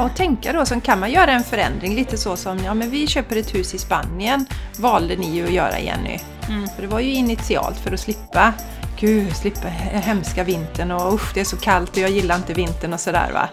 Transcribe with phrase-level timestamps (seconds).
[0.00, 2.90] bra att tänka då, så kan man göra en förändring lite så som, ja men
[2.90, 4.46] vi köper ett hus i Spanien,
[4.78, 6.18] valde ni ju att göra Jenny.
[6.48, 6.68] Mm.
[6.68, 8.52] För det var ju initialt för att slippa,
[8.98, 12.92] gud, slippa hemska vintern och usch det är så kallt och jag gillar inte vintern
[12.92, 13.48] och sådär va.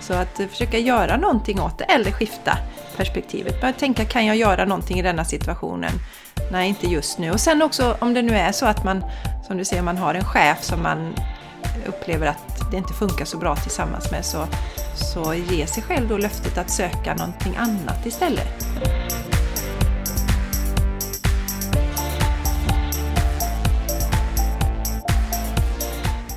[0.00, 2.58] Så att eh, försöka göra någonting åt det eller skifta
[2.96, 3.60] perspektivet.
[3.60, 5.92] Bara tänka, kan jag göra någonting i denna situationen?
[6.52, 7.30] Nej, inte just nu.
[7.30, 9.04] Och sen också om det nu är så att man,
[9.46, 11.14] som du säger, man har en chef som man
[11.86, 14.46] upplever att det inte funkar så bra tillsammans med så,
[14.94, 18.66] så ge sig själv då löftet att söka någonting annat istället.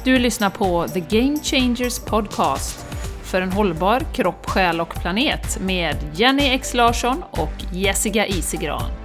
[0.03, 2.85] Du lyssnar på The Game Changers Podcast
[3.23, 9.04] för en hållbar kropp, själ och planet med Jenny X Larsson och Jessica Isigran.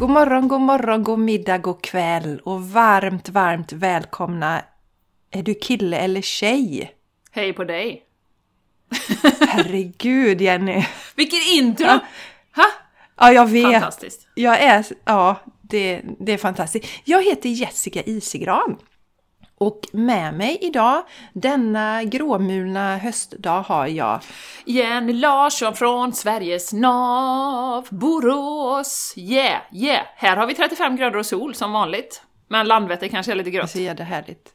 [0.00, 4.62] God morgon, god morgon, god middag, god kväll och varmt, varmt välkomna.
[5.30, 6.94] Är du kille eller tjej?
[7.30, 8.02] Hej på dig!
[9.48, 10.86] Herregud Jenny!
[11.16, 11.86] Vilket intro!
[11.86, 11.98] Ja.
[12.56, 12.64] Ha?
[13.16, 13.72] Ja, jag vet.
[13.72, 14.28] Fantastiskt.
[14.34, 16.86] Jag är, ja, det, det är fantastiskt.
[17.04, 18.78] Jag heter Jessica Isigran.
[19.62, 24.20] Och med mig idag, denna gråmulna höstdag, har jag
[24.64, 29.14] Jenny Larsson från Sveriges nav, Borås.
[29.16, 30.06] Yeah, yeah!
[30.16, 32.22] Här har vi 35 grader och sol som vanligt.
[32.48, 33.70] Men Landvetter kanske är lite grått.
[33.70, 34.48] Så jävla härligt.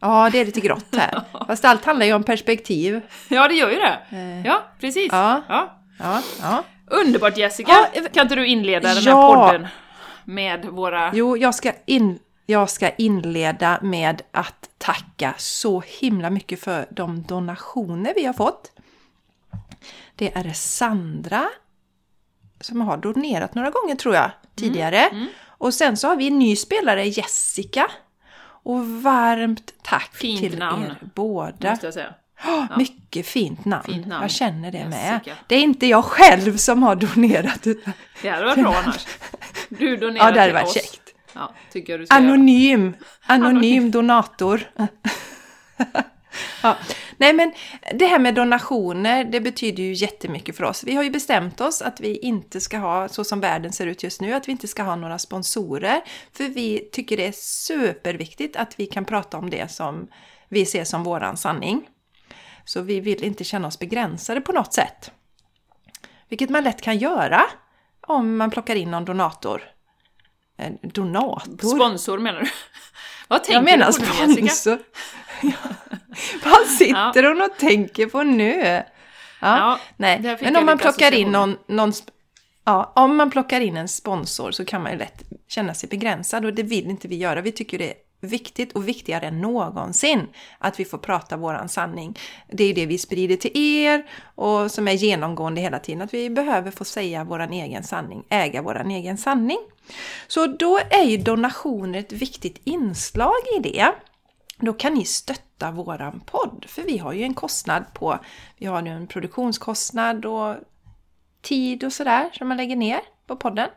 [0.00, 1.22] Ja, det är lite grått här.
[1.46, 3.00] Fast allt handlar ju om perspektiv.
[3.28, 3.98] Ja, det gör ju det.
[4.10, 4.46] Eh.
[4.46, 5.08] Ja, precis.
[5.12, 5.42] Ja.
[5.48, 5.80] Ja.
[5.98, 6.64] Ja, ja.
[6.86, 7.72] Underbart Jessica!
[8.12, 9.66] Kan inte du inleda den här podden
[10.24, 11.10] med våra...
[11.14, 17.22] Jo, jag ska, in, jag ska inleda med att tacka så himla mycket för de
[17.22, 18.72] donationer vi har fått.
[20.14, 21.48] Det är Sandra
[22.60, 25.28] som har donerat några gånger tror jag tidigare.
[25.46, 27.90] Och sen så har vi en ny spelare, Jessica.
[28.62, 31.70] Och varmt tack Fint till namn, er båda.
[31.70, 32.14] Måste jag säga.
[32.44, 33.84] Ja, Mycket fint namn.
[33.84, 34.22] Fint namn.
[34.22, 35.12] Jag känner det med.
[35.14, 35.36] Jessica.
[35.46, 37.66] Det är inte jag själv som har donerat.
[37.66, 37.92] Utan...
[38.22, 39.06] Det hade varit bra annars.
[39.68, 40.74] Du donerar Ja, det hade till varit oss.
[40.74, 41.05] käckt.
[41.36, 42.24] Ja, tycker du ska göra.
[42.24, 42.96] Anonym.
[43.26, 43.90] Anonym Anonym.
[43.90, 44.60] donator.
[46.62, 46.76] ja.
[47.16, 47.52] Nej men
[47.94, 50.84] det här med donationer, det betyder ju jättemycket för oss.
[50.84, 54.02] Vi har ju bestämt oss att vi inte ska ha, så som världen ser ut
[54.02, 56.00] just nu, att vi inte ska ha några sponsorer.
[56.32, 60.08] För vi tycker det är superviktigt att vi kan prata om det som
[60.48, 61.88] vi ser som våran sanning.
[62.64, 65.10] Så vi vill inte känna oss begränsade på något sätt.
[66.28, 67.42] Vilket man lätt kan göra
[68.06, 69.75] om man plockar in någon donator.
[70.56, 71.76] En donator?
[71.76, 72.46] Sponsor menar du?
[73.28, 74.78] Vad tänker Jag menar du på nu sponsor.
[75.42, 75.50] Ja.
[76.44, 78.64] Vad sitter hon och tänker på nu?
[78.66, 78.82] Ja,
[79.40, 80.36] Ja, nej.
[80.40, 81.92] Men om man plockar in någon, någon
[82.64, 86.44] Ja, om man plockar in en sponsor så kan man ju lätt känna sig begränsad
[86.44, 87.40] och det vill inte vi göra.
[87.40, 87.94] Vi tycker det är
[88.26, 90.26] viktigt och viktigare än någonsin
[90.58, 92.18] att vi får prata våran sanning.
[92.48, 96.30] Det är det vi sprider till er och som är genomgående hela tiden, att vi
[96.30, 99.58] behöver få säga våran egen sanning, äga våran egen sanning.
[100.26, 103.92] Så då är ju donationer ett viktigt inslag i det.
[104.58, 108.18] Då kan ni stötta våran podd, för vi har ju en kostnad på,
[108.56, 110.54] vi har nu en produktionskostnad och
[111.42, 113.68] tid och sådär som man lägger ner på podden.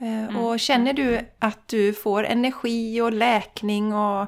[0.00, 4.26] Eh, Och känner du att du får energi och läkning och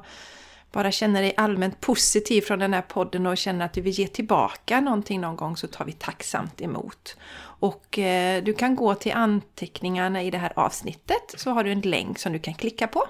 [0.73, 4.07] bara känner dig allmänt positiv från den här podden och känner att du vill ge
[4.09, 7.17] tillbaka någonting någon gång så tar vi tacksamt emot.
[7.39, 11.81] Och eh, du kan gå till anteckningarna i det här avsnittet så har du en
[11.81, 13.05] länk som du kan klicka på.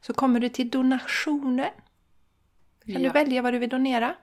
[0.00, 1.70] Så kommer du till donationer.
[2.86, 3.12] Kan du Ja.
[3.12, 4.14] välja vad du vill donera.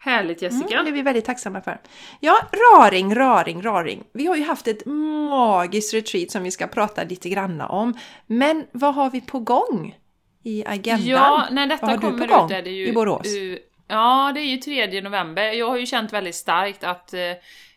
[0.00, 0.74] Härligt Jessica.
[0.74, 1.80] Mm, det är vi väldigt tacksamma för.
[2.20, 4.04] Ja, raring, raring, raring.
[4.12, 4.86] Vi har ju haft ett
[5.30, 7.98] magiskt retreat som vi ska prata lite granna om.
[8.26, 9.96] Men vad har vi på gång
[10.42, 11.06] i agendan?
[11.06, 12.86] Ja, när detta vad har kommer du på gång ut är det ju...
[12.86, 13.26] i Borås?
[13.26, 15.52] uh, ja, det är ju 3 november.
[15.52, 17.20] Jag har ju känt väldigt starkt att eh,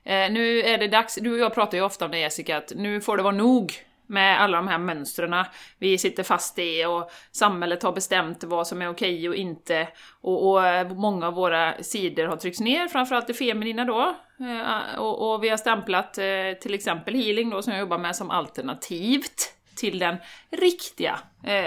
[0.05, 3.01] nu är det dags, du och jag pratar ju ofta om det Jessica, att nu
[3.01, 3.73] får det vara nog
[4.11, 5.45] med alla de här mönstren
[5.77, 9.87] vi sitter fast i och samhället har bestämt vad som är okej och inte.
[10.21, 14.15] Och, och eh, många av våra sidor har tryckts ner, framförallt det feminina då.
[14.39, 16.25] Eh, och, och vi har stämplat eh,
[16.61, 20.17] till exempel healing då som jag jobbar med som alternativt till den
[20.49, 21.19] riktiga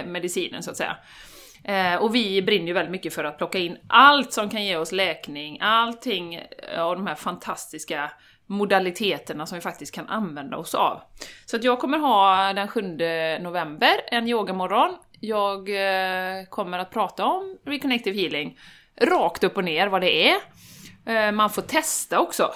[0.07, 0.97] medicinen så att säga.
[2.01, 4.93] Och vi brinner ju väldigt mycket för att plocka in allt som kan ge oss
[4.93, 6.43] läkning, allting
[6.79, 8.11] av de här fantastiska
[8.47, 11.01] modaliteterna som vi faktiskt kan använda oss av.
[11.47, 12.81] Så att jag kommer ha den 7
[13.41, 14.97] november en yogamorgon.
[15.21, 18.59] Jag eh, kommer att prata om Reconnective Healing
[19.01, 20.37] rakt upp och ner vad det är.
[21.07, 22.51] Eh, man får testa också.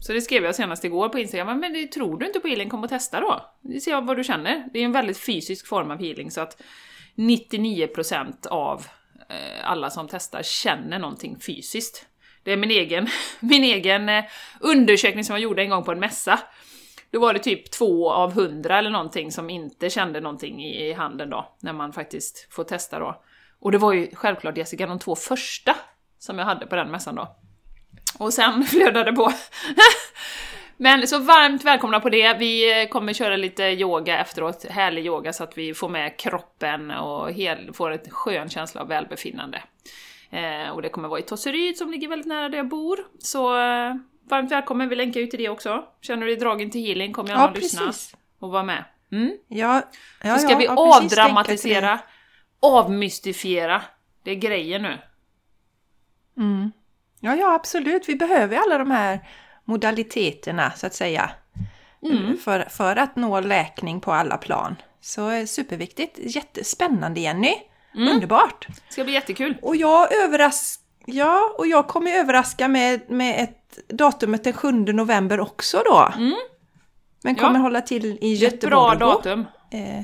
[0.00, 2.68] Så det skrev jag senast igår på Instagram, men det, tror du inte på healing,
[2.68, 3.40] kom och testa då.
[3.80, 4.68] Se vad du känner.
[4.72, 6.62] Det är en väldigt fysisk form av healing så att
[7.16, 8.86] 99% av
[9.28, 12.06] eh, alla som testar känner någonting fysiskt.
[12.42, 13.08] Det är min egen,
[13.40, 14.24] min egen eh,
[14.60, 16.40] undersökning som jag gjorde en gång på en mässa.
[17.10, 21.30] Då var det typ två av hundra eller någonting som inte kände någonting i handen
[21.30, 23.22] då, när man faktiskt får testa då.
[23.60, 25.76] Och det var ju självklart Jessica, de två första
[26.18, 27.36] som jag hade på den mässan då.
[28.18, 29.32] Och sen flödade det på.
[30.76, 32.38] Men så varmt välkomna på det.
[32.38, 36.90] Vi eh, kommer köra lite yoga efteråt, härlig yoga så att vi får med kroppen
[36.90, 39.62] och hel, får en skön känsla av välbefinnande.
[40.30, 42.98] Eh, och det kommer vara i Tosseryd som ligger väldigt nära där jag bor.
[43.18, 43.94] Så eh,
[44.30, 45.84] varmt välkommen, vi länkar ju till det också.
[46.00, 47.92] Känner du dig dragen till healing, kom gärna Ja, och lyssna
[48.38, 48.84] och var med.
[49.12, 49.36] Mm.
[49.48, 49.82] Ja,
[50.22, 52.00] ja, Så ska ja, vi ja, avdramatisera,
[52.60, 53.82] avmystifiera.
[54.22, 54.98] Det är grejen nu.
[56.36, 56.72] Mm.
[57.20, 58.08] Ja, ja, absolut.
[58.08, 59.28] Vi behöver alla de här
[59.64, 61.30] modaliteterna, så att säga.
[62.02, 62.36] Mm.
[62.36, 64.76] För, för att nå läkning på alla plan.
[65.00, 66.18] Så eh, superviktigt.
[66.20, 67.54] Jättespännande, Jenny.
[67.94, 68.08] Mm.
[68.08, 68.66] Underbart!
[68.68, 69.56] Det ska bli jättekul.
[69.62, 70.76] Och jag överras...
[71.06, 76.12] Ja, och jag kommer överraska med, med ett datumet den 7 november också då.
[76.16, 76.34] Mm.
[77.24, 77.42] Men Ja.
[77.46, 78.96] kommer hålla till i är ett Göteborg.
[78.98, 79.46] bra datum.
[79.70, 80.02] Eh,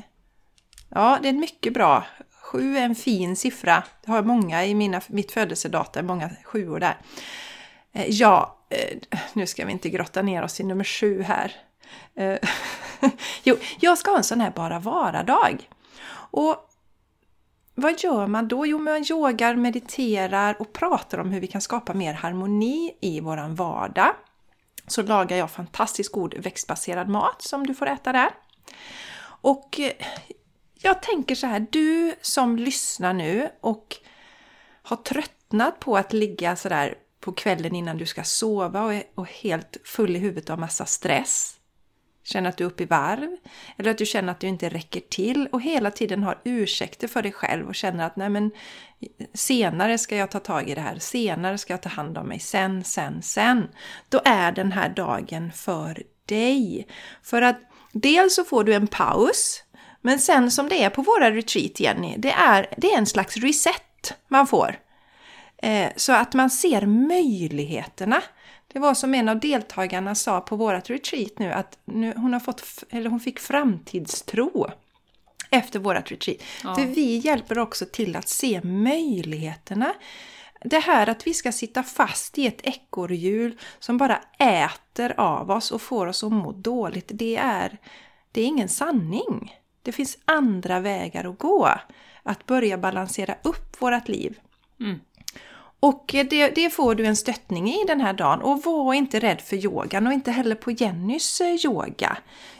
[0.89, 2.03] ja, det är mycket bra.
[2.43, 3.83] Sju är en fin siffra.
[4.05, 6.97] Jag har många i mina, mitt födelsedatum, många sjuor där.
[7.93, 11.51] Eh, ja, eh, nu ska vi inte grotta ner oss i nummer sju här.
[12.15, 12.37] Eh,
[13.43, 15.69] jo, jag ska ha en sån här bara vara-dag.
[16.31, 16.66] Och
[17.79, 18.65] vad gör man då?
[18.65, 23.55] Jo, man yogar, mediterar och pratar om hur vi kan skapa mer harmoni i våran
[23.55, 24.15] vardag.
[24.87, 28.29] Så lagar jag fantastiskt god växtbaserad mat som du får äta där.
[29.41, 29.91] Och eh,
[30.73, 33.95] jag tänker så här, du som lyssnar nu och
[34.81, 39.77] har tröttnat på att ligga sådär på kvällen innan du ska sova och är helt
[39.85, 41.56] full i huvudet av massa stress.
[42.27, 43.37] Känner att du är uppe i varv.
[43.77, 47.21] Eller att du känner att du inte räcker till och hela tiden har ursäkter för
[47.21, 48.51] dig själv och känner att nej men
[49.33, 52.39] senare ska jag ta tag i det här, senare ska jag ta hand om mig,
[52.39, 53.67] sen, sen, sen.
[54.09, 56.87] Då är den här dagen för dig.
[57.23, 57.59] För att
[57.91, 59.63] dels så får du en paus,
[60.01, 63.37] men sen som det är på våra retreat, Jenny, det är, det är en slags
[63.37, 64.79] reset man får.
[65.57, 68.21] Eh, så att man ser möjligheterna.
[68.73, 72.39] Det var som en av deltagarna sa på vårat retreat nu att nu, hon, har
[72.39, 74.67] fått, eller hon fick framtidstro
[75.49, 76.41] efter vårat retreat.
[76.63, 76.75] Ja.
[76.75, 79.93] För vi hjälper också till att se möjligheterna.
[80.61, 85.71] Det här att vi ska sitta fast i ett ekorrhjul som bara äter av oss
[85.71, 87.77] och får oss att må dåligt, det är,
[88.31, 89.55] det är ingen sanning.
[89.81, 91.69] Det finns andra vägar att gå.
[92.23, 94.39] Att börja balansera upp vårat liv.
[94.79, 94.99] Mm.
[95.79, 98.41] Och det, det får du en stöttning i den här dagen.
[98.41, 102.17] Och var inte rädd för yogan och inte heller på Jennys eh, yoga.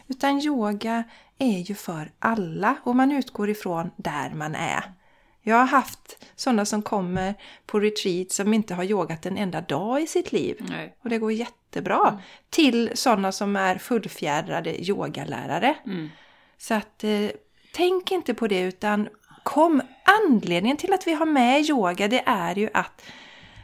[0.07, 1.03] Utan yoga
[1.37, 4.93] är ju för alla och man utgår ifrån där man är.
[5.41, 7.35] Jag har haft sådana som kommer
[7.65, 10.65] på retreat som inte har yogat en enda dag i sitt liv.
[10.69, 10.95] Nej.
[11.03, 12.21] Och det går jättebra.
[12.49, 15.75] Till sådana som är fullfjädrade yogalärare.
[15.85, 16.09] Mm.
[16.57, 17.29] Så att eh,
[17.73, 19.09] tänk inte på det utan
[19.47, 19.81] kom.
[20.03, 23.03] Anledningen till att vi har med yoga det är ju att,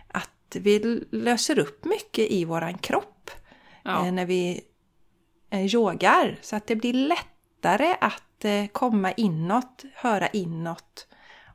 [0.08, 3.32] att vi löser upp mycket i våran kropp
[3.84, 4.06] Ja.
[4.06, 4.62] eh, när vi
[5.50, 6.38] eh, yogar.
[6.42, 11.08] Så att det blir lättare att eh, komma inåt, höra inåt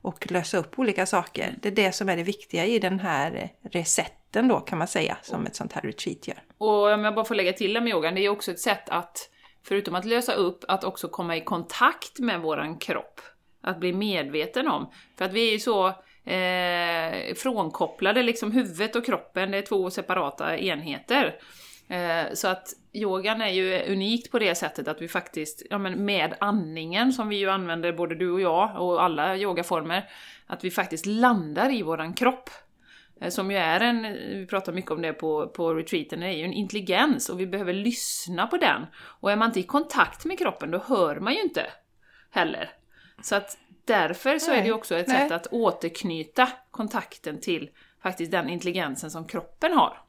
[0.02, 1.54] och lösa upp olika saker.
[1.62, 5.16] Det är det som är det viktiga i den här resetten då kan man säga
[5.22, 6.42] som ett sånt här retreat gör.
[6.58, 8.60] Och om jag bara får lägga till det med yogan, det är ju också ett
[8.60, 9.30] sätt att,
[9.62, 13.20] förutom att lösa upp, att också komma i kontakt med våran kropp.
[13.68, 14.92] Att bli medveten om.
[15.18, 15.86] För att vi är ju så
[16.30, 21.34] eh, frånkopplade, liksom huvudet och kroppen, det är två separata enheter.
[21.88, 26.04] Eh, så att yogan är ju unikt på det sättet att vi faktiskt, ja men
[26.04, 30.08] med andningen som vi ju använder både du och jag och alla yogaformer,
[30.46, 32.50] att vi faktiskt landar i våran kropp.
[33.20, 36.32] Eh, Som ju är en, vi pratar mycket om det på, på retreaten, det är
[36.32, 38.86] ju en intelligens och vi behöver lyssna på den.
[39.20, 41.66] Och är man inte i kontakt med kroppen då hör man ju inte
[42.30, 42.70] heller.
[43.22, 45.28] Så att därför så är det också ett Nej.
[45.28, 47.70] sätt att återknyta kontakten till
[48.02, 50.02] faktiskt den intelligensen som kroppen har.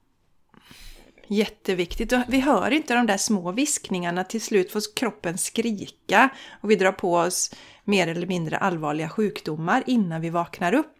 [1.27, 2.11] Jätteviktigt.
[2.11, 4.23] Och vi hör inte de där små viskningarna.
[4.23, 6.29] Till slut får kroppen skrika
[6.61, 10.98] och vi drar på oss mer eller mindre allvarliga sjukdomar innan vi vaknar upp.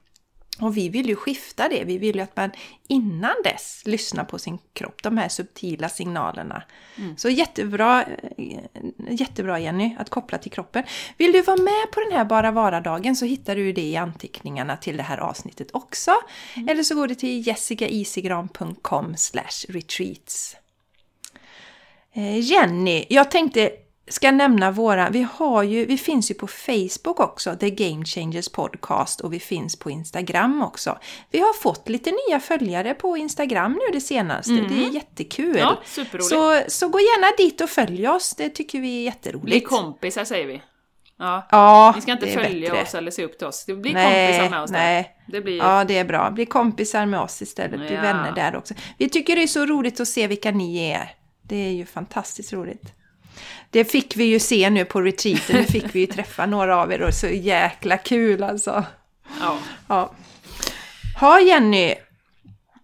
[0.61, 1.83] Och vi vill ju skifta det.
[1.83, 2.51] Vi vill ju att man
[2.87, 6.63] innan dess lyssnar på sin kropp, de här subtila signalerna.
[7.17, 8.05] Så jättebra,
[9.09, 10.83] jättebra Jenny, att koppla till kroppen.
[11.17, 14.77] Vill du vara med på den här Bara Vara-dagen så hittar du det i anteckningarna
[14.77, 16.11] till det här avsnittet också.
[16.69, 19.15] Eller så går du till jessicaisigran.com
[19.67, 20.55] retreats.
[22.13, 23.71] Eh, Jenny, jag tänkte
[24.09, 28.49] ska nämna våra, vi har ju, vi finns ju på Facebook också, The Game Changers
[28.49, 30.97] Podcast och vi finns på Instagram också.
[31.31, 34.67] Vi har fått lite nya följare på Instagram nu det senaste, Mm.
[34.67, 35.57] det är jättekul.
[35.57, 36.29] Ja, superroligt.
[36.29, 39.67] så, så gå gärna dit och följ oss, det tycker vi är Bli jätteroligt.
[39.67, 40.61] kompisar säger vi.
[41.21, 41.47] Ja.
[41.51, 42.83] Ja, Ni ska inte följa bättre.
[42.83, 43.65] oss eller se upp till oss.
[43.65, 44.77] Det blir Nej, kompisar med oss där.
[44.79, 45.15] nej.
[45.27, 45.57] Det blir...
[45.57, 46.31] Ja, det är bra.
[46.31, 47.79] Bli kompisar med oss istället.
[47.79, 48.01] Bli Ja.
[48.01, 48.73] vänner där också.
[48.97, 51.11] Vi tycker det är så roligt att se vilka ni är.
[51.41, 52.93] Det är ju fantastiskt roligt.
[53.71, 55.55] Det fick vi ju se nu på retreaten.
[55.55, 58.83] Nu fick vi ju träffa några av er och så jäkla kul alltså.
[59.41, 59.57] Ja.
[59.87, 60.11] Ja.
[61.19, 61.95] Ha Jenny!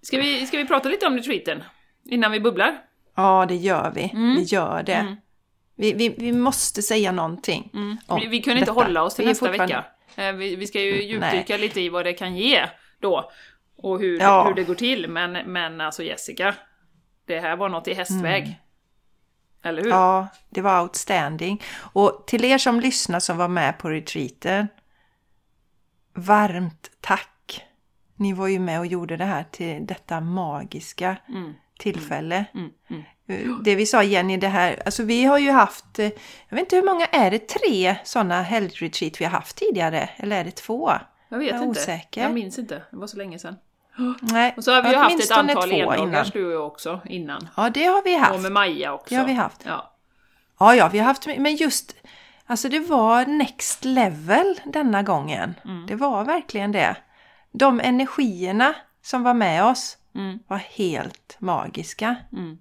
[0.01, 1.63] Ska, vi, ska vi prata lite om retreaten?
[2.09, 2.77] Innan vi bubblar?
[3.15, 4.03] Ja, det gör vi.
[4.13, 4.35] Mm.
[4.35, 5.15] Vi gör det.
[5.77, 7.69] Vi, vi, vi måste säga någonting.
[8.07, 8.83] om Vi, vi kunde inte detta.
[8.83, 9.85] hålla oss till nästa vecka.
[10.15, 12.61] Eh, Vi, vi ska ju djupdyka lite i vad det kan ge
[13.01, 13.31] då.
[13.77, 14.43] Och hur, Ja.
[14.47, 15.07] hur det går till.
[15.09, 16.55] Men, men alltså Jessica,
[17.27, 18.59] det här var något i hästväg.
[19.65, 19.87] Eller hur?
[19.91, 19.99] Mm.
[19.99, 21.61] Ja, det var outstanding.
[21.77, 24.67] Och till er som lyssnar som var med på retreaten,
[26.13, 27.65] varmt tack!
[28.15, 31.53] Ni var ju med och gjorde det här till detta magiska Mm.
[31.79, 32.45] tillfälle.
[32.53, 33.03] Mm, mm.
[33.27, 36.05] Eh, Det vi sa Jenny, det här, alltså vi har ju haft, eh,
[36.49, 40.09] jag vet inte hur många, är det tre sådana helgretreat vi har haft tidigare?
[40.17, 40.91] Eller är det två?
[41.29, 41.79] Jag vet Jag inte.
[41.79, 42.21] osäker.
[42.21, 42.75] Jag minns inte.
[42.91, 43.55] Det var så länge sedan.
[44.21, 47.47] Nej, Och så har vi ju haft ett antal endagars du och jag också innan.
[47.57, 48.33] Ja, det har vi haft.
[48.35, 49.05] Och med Maja också.
[49.09, 49.61] Det har vi haft.
[49.65, 49.91] Ja.
[50.59, 51.95] Ja, ja, vi har haft, men just,
[52.45, 55.53] alltså det var next level denna gången.
[55.65, 55.85] Mm.
[55.87, 56.95] Det var verkligen det.
[57.51, 60.39] De energierna som var med oss Mm.
[60.47, 62.15] var helt magiska.
[62.33, 62.57] Mm.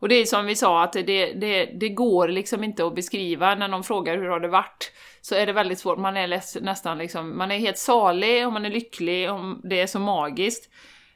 [0.00, 3.54] Och det är som vi sa, att det, det, det går liksom inte att beskriva
[3.54, 4.92] när någon frågar hur har det varit.
[5.20, 8.66] Så är det väldigt svårt, man är nästan liksom, man är helt salig och man
[8.66, 10.70] är lycklig och det är så magiskt.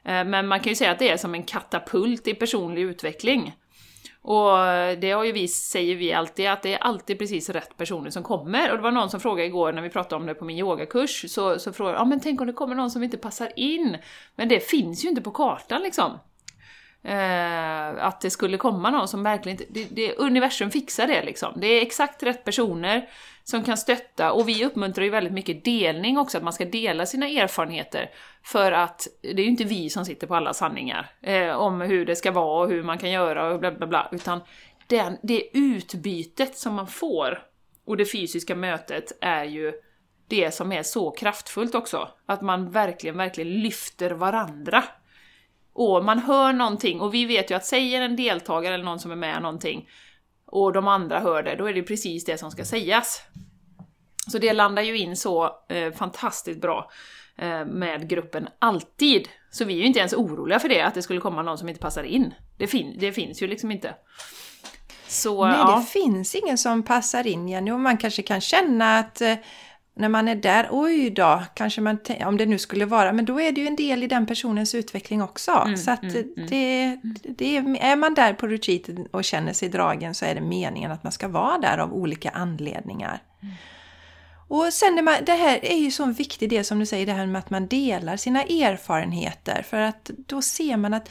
[0.05, 3.53] Eh, men man kan ju säga att det är som en katapult i personlig utveckling.
[4.23, 4.57] Och
[5.01, 8.23] det har ju vi, säger vi alltid, att det är alltid precis rätt personer som
[8.23, 8.71] kommer.
[8.71, 11.31] Och det var någon som frågade igår när vi pratade om det på min yogakurs,
[11.31, 13.97] så, så frågade ja men tänk om det kommer någon som inte passar in?
[14.35, 16.19] Men det finns ju inte på kartan liksom.
[17.03, 19.73] Eh, att det skulle komma någon som verkligen inte...
[19.73, 21.53] Det, det, universum fixar det liksom.
[21.55, 23.09] Det är exakt rätt personer
[23.43, 27.05] som kan stötta, och vi uppmuntrar ju väldigt mycket delning också, att man ska dela
[27.05, 28.09] sina erfarenheter.
[28.43, 32.05] För att det är ju inte vi som sitter på alla sanningar eh, om hur
[32.05, 34.41] det ska vara och hur man kan göra och bla bla bla, utan
[34.87, 37.43] den, det utbytet som man får
[37.85, 39.73] och det fysiska mötet är ju
[40.27, 42.09] det som är så kraftfullt också.
[42.25, 44.83] Att man verkligen, verkligen lyfter varandra.
[45.73, 49.11] Och man hör någonting, och vi vet ju att säger en deltagare eller någon som
[49.11, 49.87] är med någonting
[50.51, 53.21] och de andra hör det, då är det precis det som ska sägas.
[54.31, 56.91] Så det landar ju in så eh, fantastiskt bra
[57.37, 59.27] eh, med gruppen alltid.
[59.51, 61.69] Så vi är ju inte ens oroliga för det, att det skulle komma någon som
[61.69, 62.33] inte passar in.
[62.57, 63.95] Det, fin det finns ju liksom inte.
[65.07, 65.75] Så, Nej, ja.
[65.79, 69.35] det finns ingen som passar in Jenny och man kanske kan känna att eh,
[70.01, 73.41] när man är där, oj då, kanske man, om det nu skulle vara, men då
[73.41, 75.51] är det ju en del i den personens utveckling också.
[75.51, 76.47] Mm, så att mm, mm.
[76.49, 80.91] det, det är, man där på retreaten och känner sig dragen så är det meningen
[80.91, 83.21] att man ska vara där av olika anledningar.
[83.41, 83.55] Mm.
[84.47, 87.13] Och sen man, det här är ju så en viktig del som du säger, det
[87.13, 91.09] här med att man delar sina erfarenheter för att då ser man att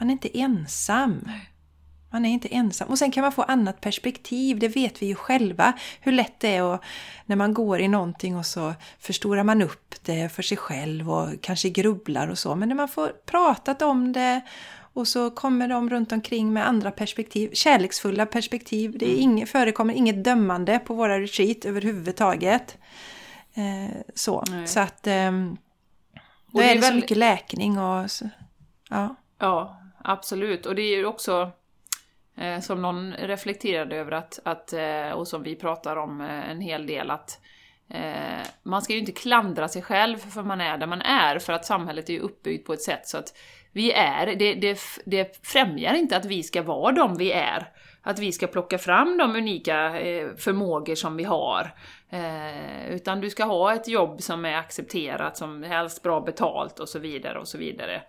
[0.00, 1.28] man är inte ensam.
[2.10, 2.88] Man är inte ensam.
[2.88, 5.72] Och sen kan man få annat perspektiv, det vet vi ju själva.
[6.00, 6.82] Hur lätt det är att,
[7.26, 11.28] när man går i någonting och så förstorar man upp det för sig själv och
[11.42, 12.54] kanske grubblar och så.
[12.54, 14.40] Men när man får pratat om det
[14.92, 18.94] och så kommer de runt omkring med andra perspektiv, kärleksfulla perspektiv.
[18.98, 22.78] Det är inget, förekommer inget dömande på våra retreat överhuvudtaget.
[23.54, 24.44] Eh, så.
[24.50, 24.66] Nej.
[24.66, 25.56] så att ehm,
[26.14, 28.28] då Och det är är det så väl- mycket läkning och så,
[28.90, 29.14] ja.
[29.38, 30.66] Ja, absolut.
[30.66, 31.50] Och det är ju också
[32.40, 36.60] eh, som någon reflekterade över att, att eh, och som vi pratar om eh, en
[36.60, 37.40] hel del, att
[37.90, 41.52] eh, man ska ju inte klandra sig själv för man är där man är, för
[41.52, 43.32] att samhället är ju uppbyggt på ett sätt så att
[43.72, 47.72] vi är, det, det, det främjar inte att vi ska vara de vi är.
[48.02, 51.74] Att vi ska plocka fram de unika eh, förmågor som vi har.
[52.10, 56.88] Eh, utan du ska ha ett jobb som är accepterat, som helst bra betalt och
[56.88, 58.02] så vidare och så vidare.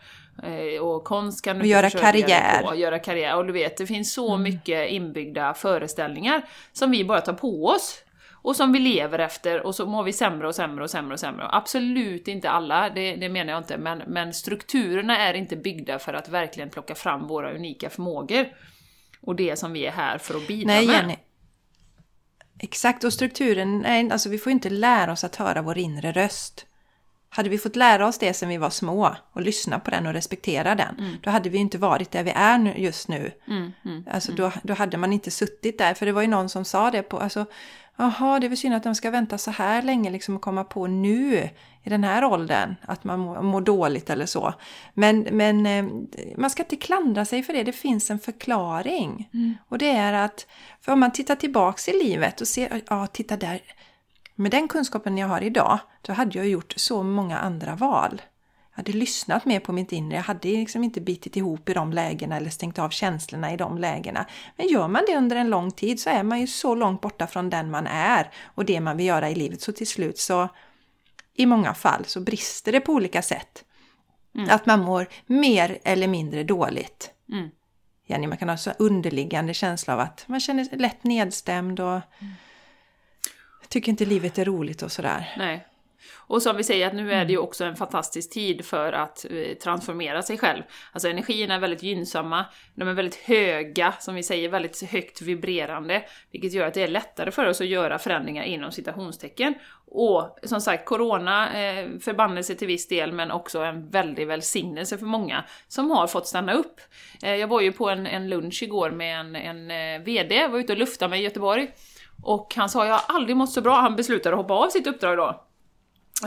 [0.43, 2.63] Eh, och konst kan du Och göra karriär.
[2.63, 3.35] På, göra karriär.
[3.35, 4.43] Och du vet, det finns så Mm.
[4.43, 6.41] mycket inbyggda föreställningar
[6.73, 8.03] som vi bara tar på oss.
[8.41, 11.19] Och som vi lever efter och så mår vi sämre och sämre och sämre och
[11.19, 11.47] sämre.
[11.51, 16.13] Absolut inte alla, det, det menar jag inte, men, men strukturerna är inte byggda för
[16.13, 18.45] att verkligen plocka fram våra unika förmågor.
[19.21, 20.95] Och det som vi är här för att bidra Nej, med.
[20.95, 21.15] Jenny.
[22.59, 26.65] Exakt, och strukturen, nej, alltså vi får inte lära oss att höra vår inre röst.
[27.31, 30.13] Hade vi fått lära oss det sen vi var små och lyssna på den och
[30.13, 31.15] respektera den, Mm.
[31.21, 33.31] då hade vi inte varit där vi är nu, just nu.
[34.11, 36.91] Alltså då, då hade man inte suttit där, för det var ju någon som sa
[36.91, 37.45] det på, alltså,
[37.97, 40.63] jaha, det är väl synd att de ska vänta så här länge liksom och komma
[40.63, 41.49] på nu,
[41.83, 44.53] i den här åldern, att man mår, mår dåligt eller så.
[44.93, 45.85] Men, men eh,
[46.37, 49.29] man ska inte klandra sig för det, det finns en förklaring.
[49.69, 50.47] Och det är att,
[50.81, 53.59] för om man tittar tillbaks i livet och ser, ja, titta där,
[54.39, 58.21] med den kunskapen jag har idag, då hade jag gjort så många andra val.
[58.71, 61.93] Jag hade lyssnat mer på mitt inre, jag hade liksom inte bitit ihop i de
[61.93, 64.25] lägena eller stängt av känslorna i de lägena.
[64.55, 67.27] Men gör man det under en lång tid så är man ju så långt borta
[67.27, 70.49] från den man är och det man vill göra i livet så till slut så
[71.33, 73.63] i många fall så brister det på olika sätt.
[74.49, 77.11] Att man mår mer eller mindre dåligt.
[77.31, 77.49] Mm.
[78.05, 81.99] Jenny, man kan ha så underliggande känsla av att man känner sig lätt nedstämd och
[83.69, 85.33] tycker inte livet är roligt och sådär.
[85.37, 85.65] Nej.
[86.15, 87.27] Och som vi säger, att nu är Mm.
[87.27, 90.63] det ju också en fantastisk tid för att eh, transformera sig själv.
[90.91, 92.45] Alltså energierna är väldigt gynnsamma,
[92.75, 96.87] de är väldigt höga, som vi säger, väldigt högt vibrerande, vilket gör att det är
[96.87, 99.53] lättare för oss att göra förändringar inom citationstecken.
[99.91, 105.05] Och som sagt, corona, eh, förbannelse till viss del, men också en väldig välsignelse för
[105.05, 106.81] många som har fått stanna upp.
[107.23, 110.59] Eh, jag var ju på en, en lunch igår med en, en eh, VD, var
[110.59, 111.71] ute och luftade mig i Göteborg,
[112.23, 114.87] och han sa jag har aldrig mått så bra, han beslutade att hoppa av sitt
[114.87, 115.45] uppdrag då.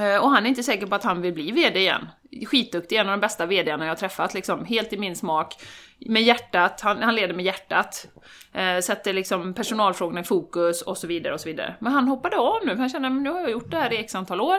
[0.00, 2.08] Eh, och han är inte säker på att han vill bli VD igen.
[2.46, 5.54] Skitduktig, en av de bästa VDarna jag har träffat, liksom, helt i min smak.
[5.98, 8.06] Med hjärtat, han, han leder med hjärtat.
[8.52, 11.74] Eh, sätter liksom personalfrågorna i fokus och så vidare och så vidare.
[11.80, 13.92] Men han hoppade av nu, för han kände att nu har jag gjort det här
[13.92, 14.56] i x antal år.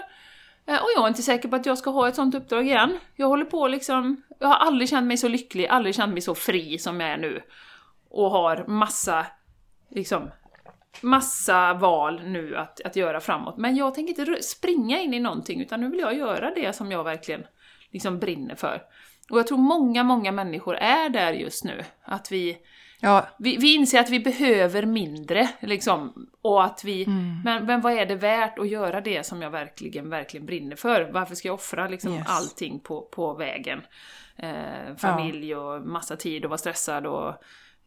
[0.66, 3.00] Eh, och jag är inte säker på att jag ska ha ett sånt uppdrag igen.
[3.16, 6.36] Jag håller på liksom, jag har aldrig känt mig så lycklig, aldrig känt mig så
[6.36, 7.42] fri som jag är nu.
[8.10, 9.26] Och har massa,
[9.90, 10.30] liksom,
[11.02, 13.58] massa val nu att, att göra framåt.
[13.58, 16.92] Men jag tänker inte springa in i någonting, utan nu vill jag göra det som
[16.92, 17.44] jag verkligen
[17.92, 18.82] liksom brinner för.
[19.30, 21.84] Och jag tror många, många människor är där just nu.
[22.04, 22.58] Att vi,
[23.06, 26.28] Ja, vi, vi inser att vi behöver mindre, liksom.
[26.42, 27.06] Och att vi,
[27.46, 31.10] men, men vad är det värt att göra det som jag verkligen, verkligen brinner för?
[31.14, 32.28] Varför ska jag offra liksom Yes.
[32.28, 33.82] allting på, på vägen?
[34.36, 37.34] Eh, familj och massa tid och vara stressad och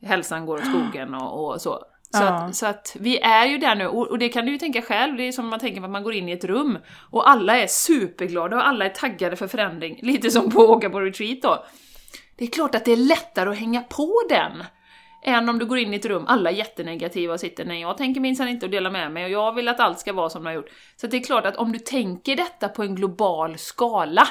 [0.02, 1.84] hälsan går åt skogen och, och så.
[2.10, 2.28] Så, Ja.
[2.28, 4.82] att, så att vi är ju där nu, och, och det kan du ju tänka
[4.82, 6.78] själv, det är som man tänker att man går in i ett rum
[7.10, 11.00] och alla är superglada och alla är taggade för förändring, lite som på åka på
[11.00, 11.64] retreat då.
[12.36, 14.64] Det är klart att det är lättare att hänga på den
[15.24, 17.96] än om du går in i ett rum, alla är jättenegativa och sitter nej jag
[17.96, 20.42] tänker minsann inte att dela med mig och jag vill att allt ska vara som
[20.44, 20.70] det har gjort.
[20.96, 24.28] Så det är klart att om du tänker detta på en global skala,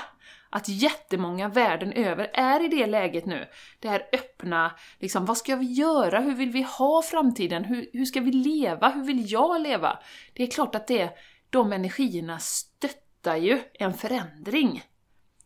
[0.56, 3.48] att jättemånga världen över är i det läget nu.
[3.80, 6.20] Det här öppna, liksom vad ska vi göra?
[6.20, 7.65] Hur vill vi ha framtiden?
[7.65, 8.89] Hur, hur ska vi leva?
[8.89, 10.00] Hur vill jag leva?
[10.34, 11.10] Det är klart att det,
[11.50, 14.84] de energierna stöttar ju en förändring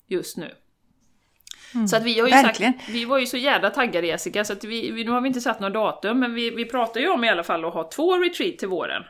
[0.08, 0.56] just nu.
[1.88, 2.74] Så att vi har ju verkligen.
[2.74, 5.28] sagt, vi var ju så jävla taggade Jessica, så att vi, vi, nu har vi
[5.28, 7.89] inte satt något datum, men vi, vi pratar ju om i alla fall att ha
[7.89, 9.04] två retreat till våren.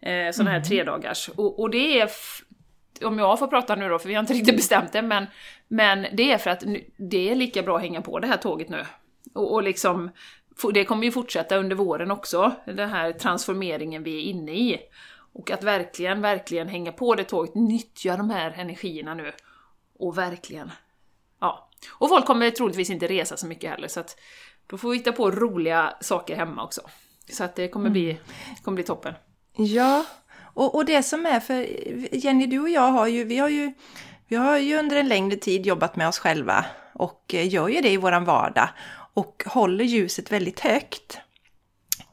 [0.00, 1.28] Eh, sådana här tre dagars.
[1.28, 2.10] Och, och det är,
[3.02, 5.26] om jag får prata nu då, för vi har inte riktigt bestämt det, men,
[5.68, 6.64] men det är för att
[6.96, 8.84] det är lika bra att hänga på det här tåget nu.
[9.34, 10.10] Och, och liksom,
[10.74, 14.80] det kommer ju fortsätta under våren också, den här transformeringen vi är inne i.
[15.32, 19.32] Och att verkligen, verkligen hänga på det tåget, nyttja de här energierna nu.
[19.98, 20.70] Och verkligen
[21.44, 21.70] Ja.
[21.90, 24.16] Och folk kommer troligtvis inte resa så mycket heller, så att
[24.66, 26.80] då får vi hitta på roliga saker hemma också.
[27.32, 28.20] Så att det kommer bli,
[28.56, 29.14] det kommer bli toppen.
[29.56, 30.04] Ja,
[30.54, 31.66] och, och det som är för
[32.16, 33.72] Jenny, du och jag har ju, vi har ju,
[34.28, 37.90] vi har ju under en längre tid jobbat med oss själva och gör ju det
[37.90, 38.68] i våran vardag
[39.14, 41.18] och håller ljuset väldigt högt.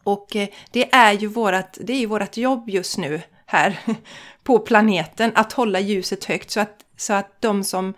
[0.04, 3.80] Och eh, det är ju vårat, det är ju vårat jobb just nu här
[4.44, 7.94] på planeten att hålla ljuset högt så att, så att de som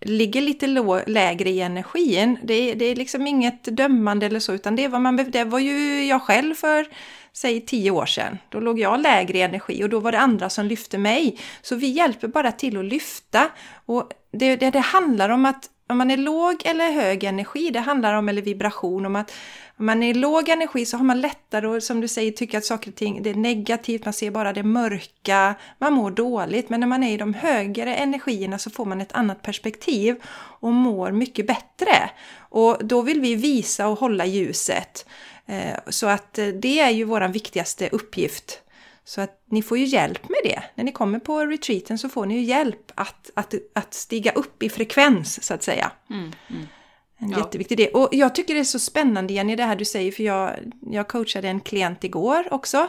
[0.00, 2.38] ligger lite lå, lägre i energin.
[2.42, 5.58] Det är, det är liksom inget dömande eller så, utan det, var, man, det var
[5.58, 6.86] ju jag själv för,
[7.32, 8.38] säg tio år sedan.
[8.48, 11.38] Då låg jag lägre i energi och då var det andra som lyfte mig.
[11.62, 13.50] Så vi hjälper bara till att lyfta.
[13.86, 17.80] Och det, det, det handlar om att om man är låg eller hög energi, det
[17.80, 19.32] handlar om, eller vibration, om att
[19.78, 22.64] om man är låg energi så har man lättare att, som du säger, tycka att
[22.64, 26.68] saker och ting det är negativt, man ser bara det mörka, man mår dåligt.
[26.68, 30.16] Men när man är i de högre energierna så får man ett annat perspektiv
[30.60, 32.10] och mår mycket bättre.
[32.38, 35.06] Och då vill vi visa och hålla ljuset.
[35.46, 38.62] Eh, så att eh, det är ju vår viktigaste uppgift.
[39.10, 40.62] Så att ni får ju hjälp med det.
[40.74, 44.62] När ni kommer på retreaten så får ni ju hjälp att, att, att stiga upp
[44.62, 45.92] i frekvens så att säga.
[46.10, 46.66] Mm, mm.
[47.18, 47.38] En Ja.
[47.38, 47.90] jätteviktig del.
[47.94, 51.08] Och jag tycker det är så spännande Jenny det här du säger för jag, jag
[51.08, 52.88] coachade en klient igår också.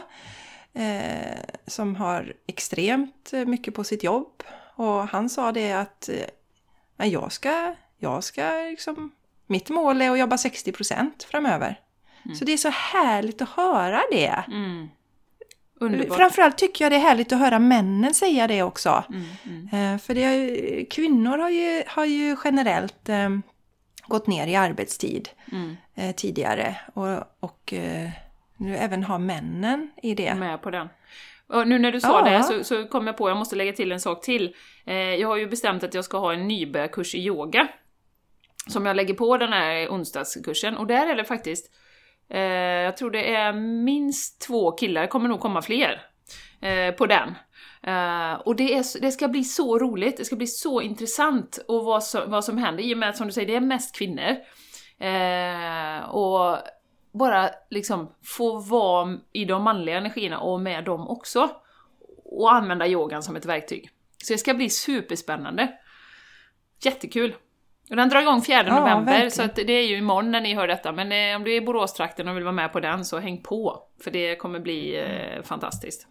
[0.72, 4.42] Eh, som har extremt mycket på sitt jobb.
[4.76, 6.08] Och han sa det att
[6.98, 9.12] eh, jag ska, jag ska liksom,
[9.46, 11.80] mitt mål är att jobba 60% framöver.
[12.38, 14.44] Så det är så härligt att höra det.
[14.48, 14.88] Mm.
[15.86, 16.16] Underbart.
[16.16, 19.04] Framförallt tycker jag det är härligt att höra männen säga det också.
[19.08, 19.24] Mm,
[19.70, 19.94] mm.
[19.94, 23.28] Eh, För det är, kvinnor har ju, har ju generellt eh,
[24.06, 25.76] gått ner i arbetstid Mm.
[25.94, 26.76] eh, tidigare.
[26.94, 27.08] Och,
[27.40, 28.10] och eh,
[28.56, 30.34] nu även har männen i det.
[30.34, 30.88] med på den.
[31.46, 32.30] Och nu när du sa Ja.
[32.38, 34.54] det så, så kom jag på, jag måste lägga till en sak till.
[34.86, 37.68] Eh, jag har ju bestämt att jag ska ha en nybörjarkurs i yoga.
[38.66, 40.76] Som jag lägger på den här onsdagskursen.
[40.76, 41.70] Och där är det faktiskt,
[42.32, 42.40] Eh,
[42.84, 43.52] jag tror det är
[43.84, 46.02] minst två killar, det kommer nog komma fler,
[46.60, 47.28] eh, på den.
[47.82, 51.84] Eh, och det, är, det ska bli så roligt, det ska bli så intressant och
[51.84, 53.96] vad som, vad som händer i och med att som du säger, det är mest
[53.96, 54.36] kvinnor.
[54.98, 56.58] Eh, och
[57.12, 61.50] bara liksom få vara i de manliga energierna och med dem också.
[62.24, 63.90] Och använda yogan som ett verktyg.
[64.24, 65.72] Så det ska bli superspännande.
[66.84, 67.34] Jättekul!
[67.92, 69.30] Och den drar igång 4 Ja, november, verkligen.
[69.30, 70.92] så det är ju imorgon när ni hör detta.
[70.92, 73.42] Men eh, om du är i Boråstrakten och vill vara med på den så häng
[73.42, 73.82] på!
[74.04, 76.06] För det kommer bli eh, fantastiskt.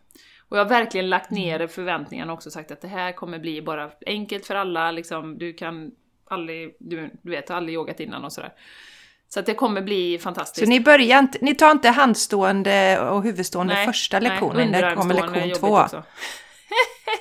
[0.50, 3.90] Och jag har verkligen lagt ner förväntningarna också sagt att det här kommer bli bara
[4.06, 5.92] enkelt för alla, liksom, du kan
[6.30, 8.54] aldrig, du, du vet, har aldrig yogat innan och sådär.
[9.30, 10.66] Så det kommer bli fantastiskt.
[10.66, 14.96] Så ni börjar inte, ni tar inte handstående och huvudstående Nej, första nej, lektionen, det
[14.96, 15.80] kommer lektion två.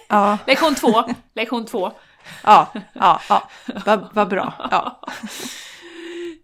[0.08, 1.92] Ja, Lektion två, lektion två
[2.42, 3.48] ja, ja, ja.
[3.84, 4.52] Vad va bra.
[4.70, 5.00] Ja.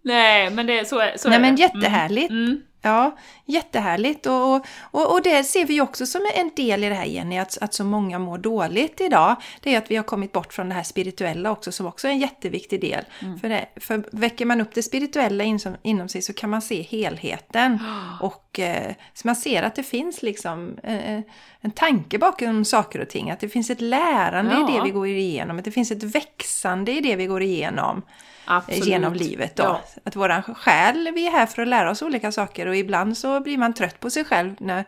[0.07, 1.63] Nej, men det, så är, så Nej är men det.
[1.63, 2.31] jättehärligt.
[2.31, 2.63] Mm.
[2.83, 4.27] Ja, jättehärligt.
[4.27, 7.59] Och, och, och det ser vi också som en del i det här Jenny, att,
[7.61, 9.37] att så många mår dåligt idag.
[9.61, 12.13] Det är att vi har kommit bort från det här spirituella också, som också är
[12.13, 13.05] en jätteviktig del.
[13.41, 16.63] För, det, för väcker man upp det spirituella in, som, inom sig så kan man
[16.63, 17.79] se helheten.
[18.21, 21.21] Och eh, så man ser att det finns liksom eh,
[21.61, 23.31] en tanke bakom saker och ting.
[23.31, 24.67] Att det finns ett lärande i Ja.
[24.77, 25.59] det vi går igenom.
[25.59, 28.03] Att det finns ett växande i det vi går igenom
[28.47, 28.87] Absolut.
[28.87, 29.63] genom livet då.
[29.63, 29.83] Ja.
[30.05, 33.41] Att våran själ, vi är här för att lära oss olika saker och ibland så
[33.41, 34.55] blir man trött på sig själv.
[34.59, 34.85] När,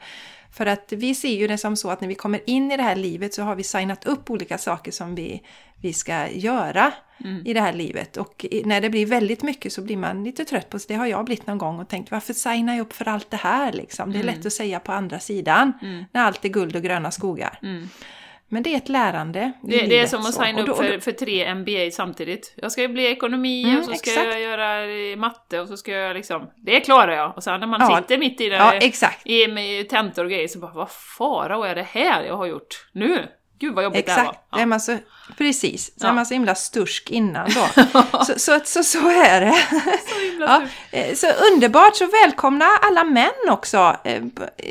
[0.52, 2.82] för att vi ser ju det som så att när vi kommer in i det
[2.82, 5.42] här livet så har vi signat upp olika saker som vi,
[5.80, 6.92] vi ska göra
[7.24, 7.46] Mm.
[7.46, 8.16] i det här livet.
[8.16, 10.86] Och när det blir väldigt mycket så blir man lite trött på sig.
[10.88, 13.36] Det har jag blivit någon gång och tänkt varför signar jag upp för allt det
[13.36, 14.12] här liksom?
[14.12, 15.72] Det är lätt att säga på andra sidan
[16.12, 17.58] när allt är guld och gröna skogar.
[18.50, 21.12] Men det är ett lärande i Det, det är som att signa upp för, för
[21.12, 22.52] tre MBA samtidigt.
[22.56, 24.26] Jag ska ju bli ekonomi Mm, och så ska exakt.
[24.26, 26.50] jag göra matte och så ska jag liksom...
[26.56, 27.36] Det klarar jag!
[27.36, 27.96] Och sen när man Ja.
[27.96, 29.26] sitter mitt i det, Ja, exakt.
[29.26, 32.88] i med tentor och grejer så bara vad fara är det här jag har gjort
[32.92, 33.26] nu?
[33.58, 34.30] Gud vad jobbigt det här var!
[34.30, 34.98] Exakt, det är man så,
[35.38, 35.84] precis.
[35.86, 36.08] Så Ja.
[36.08, 37.82] är man så himla stursk innan då.
[38.24, 39.54] så, så, så, så är det.
[40.40, 43.96] ja, eh, så underbart, så välkomna alla män också.
[44.04, 44.22] Eh,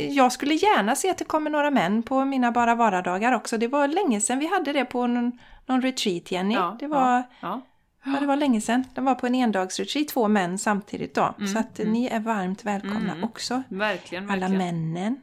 [0.09, 3.57] Jag skulle gärna se att det kommer några män på mina Bara Vara-dagar också.
[3.57, 5.31] Det var länge sedan vi hade det på någon,
[5.65, 6.53] någon retreat, Jenny.
[6.55, 7.61] Ja, det, var, Ja.
[8.05, 8.11] ja.
[8.19, 8.83] det var länge sedan.
[8.95, 11.35] Det var på en endagsretreat, två män samtidigt då.
[11.39, 13.63] Mm, Så att eh, ni är varmt välkomna också.
[13.69, 14.93] Verkligen, Alla verkligen.
[14.93, 15.21] männen.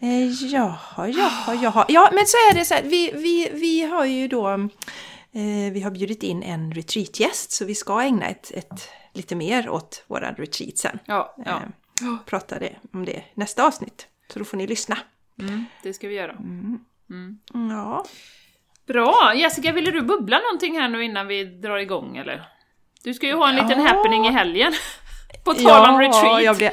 [0.00, 0.28] Mm.
[0.28, 1.84] Eh, jaha, jaha, jaha.
[1.88, 2.82] Ja, men så är det så här.
[2.82, 7.74] Vi, vi, vi har ju då eh, vi har bjudit in en retreatgäst så vi
[7.74, 10.98] ska ägna ett, ett lite mer åt våran retreat sen.
[11.04, 11.50] Ja, ja.
[12.02, 14.06] Eh, prata det, om det nästa avsnitt.
[14.32, 14.98] Så då får ni lyssna.
[15.40, 16.36] Mm, det ska vi göra.
[17.70, 18.04] Ja,
[18.86, 19.32] Bra!
[19.36, 22.48] Jessica, ville du bubbla någonting här nu innan vi drar igång eller?
[23.02, 23.88] Du ska ju ha en liten Ja.
[23.88, 24.72] happening i helgen.
[25.54, 26.42] På tal om retreat.
[26.42, 26.70] jag blir,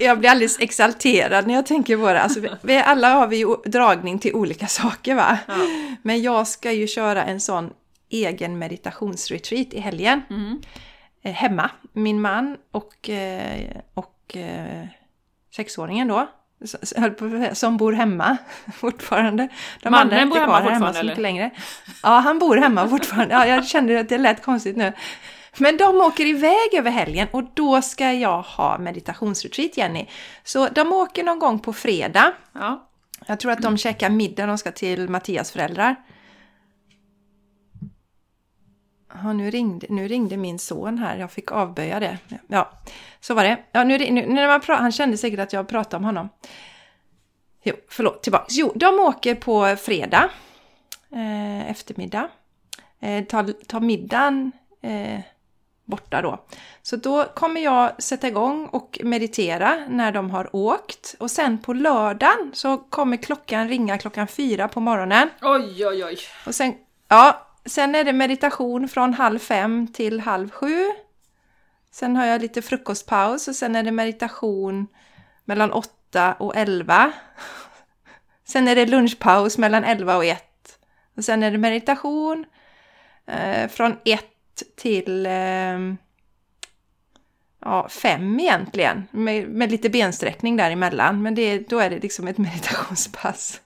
[0.00, 2.20] jag blir alldeles exalterad när jag tänker på det.
[2.22, 5.38] Alltså, vi- alla har vi ju dragning till olika saker va?
[5.46, 5.54] Ja.
[6.02, 7.70] Men jag ska ju köra en sån
[8.10, 10.22] egen meditationsretreat i helgen.
[10.30, 10.60] Mm.
[11.22, 11.70] eh, hemma.
[11.92, 14.86] Min man och, eh, och eh,
[15.56, 16.26] sexåringen då,
[17.52, 18.36] som bor hemma
[18.76, 19.48] fortfarande.
[19.82, 21.22] De Mannen bor hemma hemma fortfarande, mycket eller?
[21.22, 21.50] längre.
[22.02, 23.34] Ja, han bor hemma fortfarande.
[23.34, 24.92] Ja, jag kände att det lät konstigt nu.
[25.58, 30.06] Men de åker iväg över helgen och då ska jag ha meditationsretreat, Jenny.
[30.44, 32.32] Så de åker någon gång på fredag.
[32.52, 32.88] Ja.
[33.26, 35.96] Jag tror att de käkar middag, de ska till Mattias föräldrar.
[39.22, 42.18] Ja, nu ringde, nu ringde min son här, jag fick avböja det.
[42.46, 42.70] Ja,
[43.20, 43.64] så var det.
[43.72, 46.28] Ja, nu, nu, när man pra- han kände säkert att jag pratade om honom.
[47.62, 48.46] Jo, förlåt, tillbaka.
[48.48, 50.30] Jo, de åker på fredag
[51.12, 52.28] eh, eftermiddag.
[53.00, 55.20] Eh, tar, tar middagen eh,
[55.84, 56.44] borta då.
[56.82, 61.14] Så då kommer jag sätta igång och meditera när de har åkt.
[61.18, 65.28] Och sen på lördagen så kommer klockan ringa klockan fyra på morgonen.
[65.42, 66.18] Oj, oj, oj.
[66.46, 66.74] Och sen,
[67.08, 70.84] ja, sen är det meditation från halv fem till halv sju.
[71.90, 74.86] Sen har jag lite frukostpaus och sen är det meditation
[75.44, 77.12] mellan åtta och elva.
[78.46, 80.78] Sen är det lunchpaus mellan elva och ett.
[81.16, 82.44] Och sen är det meditation
[83.26, 84.33] eh, från ett
[84.76, 85.78] till eh,
[87.64, 89.06] ja, fem egentligen.
[89.10, 91.22] Med, med lite bensträckning däremellan.
[91.22, 93.60] Men det, då är det liksom ett meditationspass.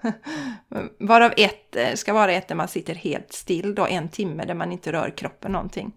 [0.98, 4.54] Varav ett eh, ska vara ett där man sitter helt still då, en timme där
[4.54, 5.92] man inte rör kroppen någonting.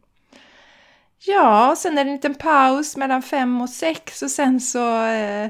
[1.26, 5.06] Ja, och sen är det en liten paus mellan fem och sex och sen så
[5.06, 5.50] eh,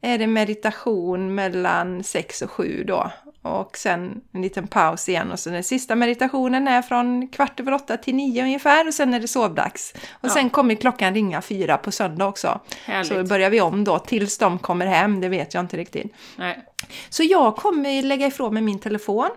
[0.00, 3.10] är det meditation mellan sex och sju då.
[3.42, 7.72] Och sen en liten paus igen och så den sista meditationen är från kvart över
[7.72, 9.94] åtta till nio ungefär och sen är det sovdags.
[10.10, 10.30] Och ja.
[10.30, 12.60] sen kommer klockan ringa fyra på söndag också.
[12.84, 13.08] Härligt.
[13.08, 16.12] Så börjar vi om då tills de kommer hem, det vet jag inte riktigt.
[16.36, 16.64] Nej.
[17.08, 19.30] Så jag kommer lägga ifrån mig min telefon,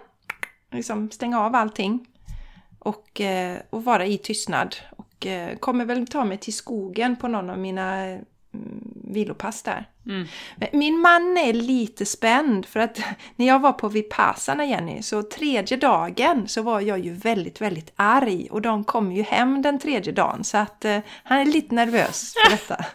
[0.71, 2.07] liksom stänga av allting
[2.79, 4.75] och, eh, och vara i tystnad.
[4.97, 8.17] Och eh, kommer väl ta mig till skogen på någon av mina
[9.13, 9.85] vilopass där.
[10.05, 10.27] Mm.
[10.71, 12.99] Min man är lite spänd för att
[13.35, 17.93] när jag var på Vipassana Jenny, så tredje dagen så var jag ju väldigt, väldigt
[17.95, 21.75] arg och de kom ju hem den tredje dagen så att eh, han är lite
[21.75, 22.85] nervös för detta.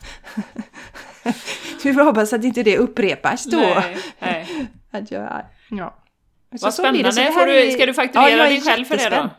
[1.84, 3.58] Vi får hoppas att inte det upprepas då.
[3.58, 4.68] Nej, nej.
[4.90, 5.96] att jag, ja.
[6.58, 7.12] Så, Vad spännande!
[7.12, 9.30] Så Får du, ska du fakturera ja, dig själv för det då?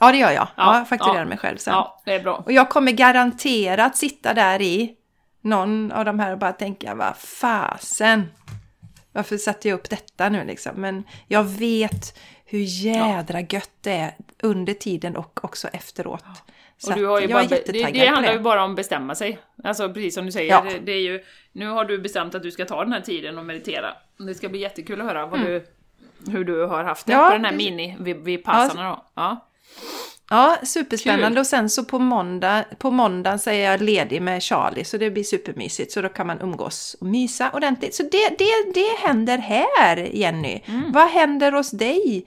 [0.00, 0.48] Ja, det gör jag.
[0.56, 1.74] Ja, jag fakturerar ja, mig själv sen.
[1.74, 2.42] Ja, det är bra.
[2.46, 4.96] Och jag kommer garanterat sitta där i
[5.44, 8.28] någon av de här och bara tänka, vad fasen!
[9.12, 10.80] Varför satte jag upp detta nu liksom?
[10.80, 16.24] Men jag vet hur jädra gött det är under tiden och också efteråt.
[16.78, 19.38] Så och du har ju bara, det, det handlar ju bara om att bestämma sig.
[19.64, 20.64] Alltså precis som du säger, ja.
[20.68, 23.38] det, det, är ju, nu har du bestämt att du ska ta den här tiden
[23.38, 23.94] och meditera.
[24.18, 25.52] Det ska bli jättekul att höra vad mm.
[25.52, 25.66] du,
[26.32, 29.04] hur du har haft det ja, på den här mini vid, vid passarna ja.
[29.14, 29.22] då.
[29.22, 29.48] Ja.
[30.30, 31.28] Ja, superspännande.
[31.28, 31.38] Kul.
[31.38, 35.10] Och sen så på måndag, på måndagen så är jag ledig med Charlie så det
[35.10, 35.92] blir supermysigt.
[35.92, 37.94] Så då kan man umgås och mysa ordentligt.
[37.94, 40.60] Så det, det, det händer här, Jenny.
[40.66, 40.92] Mm.
[40.92, 42.24] Vad händer hos dig?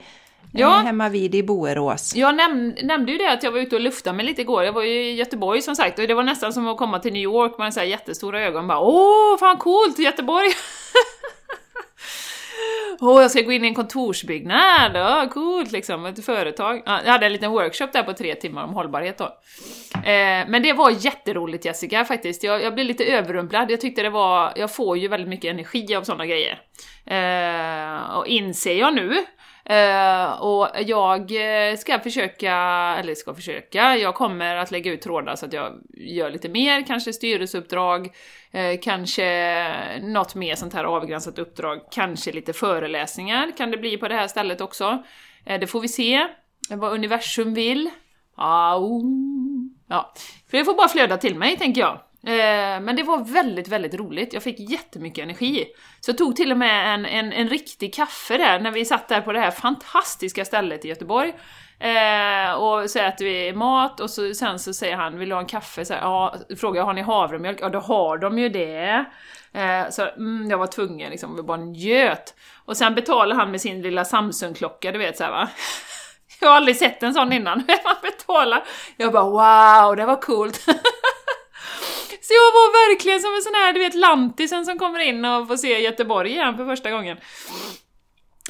[0.52, 0.68] Ja.
[0.68, 2.16] Hemma vid i Boerås.
[2.16, 4.64] Jag näm nämnde ju det att jag var ute och luftade mig lite igår.
[4.64, 7.12] Jag var ju i Göteborg som sagt och det var nästan som att komma till
[7.12, 8.68] New York med så här jättestora ögon.
[8.68, 10.48] Bara åh, fan coolt, Göteborg!
[13.00, 16.82] Åh, oh, jag ska gå in i en kontorsbyggnad, oh, coolt liksom, ett företag.
[16.86, 19.24] jag hade en liten workshop där på tre timmar om hållbarhet då.
[19.94, 24.10] Eh, men det var jätteroligt Jessica faktiskt, jag, jag blev lite överrumplad, jag tyckte det
[24.10, 26.60] var, jag får ju väldigt mycket energi av sådana grejer.
[27.06, 29.24] Eh, och inser jag nu,
[29.70, 31.20] Uh, och jag
[31.70, 32.54] eh, ska försöka,
[32.98, 36.86] eller ska försöka, jag kommer att lägga ut trådar så att jag gör lite mer,
[36.86, 43.76] kanske styrelseuppdrag, uh, kanske något mer sånt här avgränsat uppdrag, kanske lite föreläsningar kan det
[43.76, 45.02] bli på det här stället också.
[45.50, 46.26] Uh, det får vi se,
[46.70, 47.90] vad universum vill.
[48.36, 49.02] Au.
[49.88, 50.14] Ja,
[50.50, 52.00] för det får bara flöda till mig, tänker jag.
[52.26, 54.32] Eh, men det var väldigt, väldigt roligt.
[54.32, 55.66] Jag fick jättemycket energi.
[56.00, 59.08] Så jag tog till och med en, en, en riktig kaffe där när vi satt
[59.08, 61.34] där på det här fantastiska stället i Göteborg.
[61.80, 65.40] Eh, och så äter vi mat och så, sen så säger han, vill du ha
[65.40, 65.84] en kaffe?
[65.84, 67.58] Så här, ja, frågar jag, har ni havremjölk?
[67.60, 69.04] Ja, då har de ju det.
[69.52, 72.34] Eh, så mm, jag var tvungen liksom, vi bara njöt.
[72.64, 75.48] Och sen betalar han med sin lilla Samsung-klocka, du vet såhär va.
[76.40, 77.58] Jag har aldrig sett en sån innan.
[77.84, 78.64] Man betalar.
[78.96, 80.66] Jag bara wow, det var coolt.
[82.20, 85.48] Så jag var verkligen som en sån här, du vet, lantisen som kommer in och
[85.48, 87.18] får se Göteborg igen för första gången.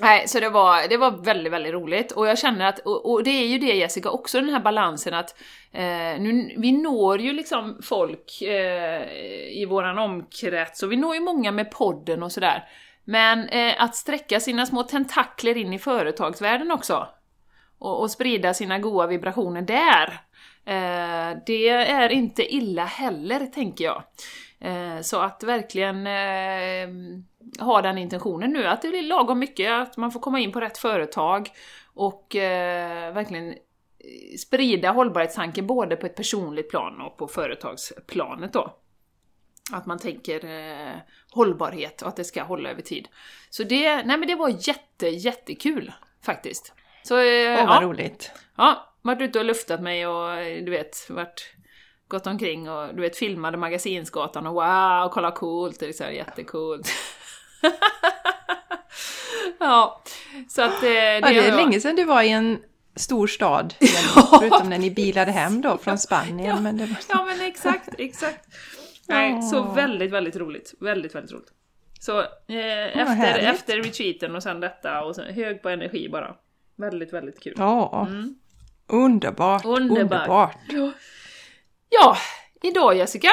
[0.01, 2.13] Nej, så det var, det var väldigt, väldigt roligt.
[2.13, 5.15] Och jag känner att, och, och det är ju det Jessica, också den här balansen
[5.15, 5.41] att
[5.73, 9.03] eh, nu, vi når ju liksom folk eh,
[9.53, 12.65] i våran omkrets och vi når ju många med podden och sådär.
[13.05, 17.09] Men eh, att sträcka sina små tentakler in i företagsvärlden också
[17.79, 20.21] och, och sprida sina goda vibrationer där.
[20.69, 24.03] Eh, det är inte illa heller, tänker jag.
[24.61, 29.97] Eh, så att verkligen eh, ha den intentionen nu, att det blir lagom mycket, att
[29.97, 31.51] man får komma in på rätt företag
[31.95, 32.27] och
[33.15, 33.55] verkligen
[34.39, 38.77] sprida hållbarhetstanken både på ett personligt plan och på företagsplanet då.
[39.73, 40.97] Att man tänker eh,
[41.31, 43.09] hållbarhet och att det ska hålla över tid.
[43.51, 46.73] Så det, nej men det var jätte, jättekul faktiskt.
[47.03, 47.81] Så, eh, Åh, vad ja.
[47.83, 48.33] roligt!
[48.57, 51.55] Ja, varit ute och luftat mig och du vet, varit
[52.09, 56.11] gått omkring och du vet filmade Magasinsgatan och wow, kolla coolt, det är så här
[56.11, 56.89] jättecoolt.
[59.59, 60.03] ja,
[60.49, 62.59] så att eh, det, ja, det är länge sedan du var i en
[62.97, 63.75] stor stad,
[64.41, 66.57] förutom när ni bilade hem då från Spanien.
[66.57, 66.97] Ja, men det var...
[67.09, 68.47] ja men exakt, exakt.
[69.09, 70.75] Nej, så väldigt, väldigt roligt.
[70.81, 71.53] Väldigt, väldigt roligt.
[72.01, 76.35] Så eh, efter, efter retreaten och sen detta och sen hög på energi bara.
[76.77, 77.55] Väldigt, väldigt kul.
[77.57, 78.07] Ja.
[78.09, 78.35] Mm.
[78.89, 80.57] Underbart, underbart.
[80.69, 80.95] underbart.
[81.89, 82.17] Ja,
[82.63, 83.29] idag Jessica.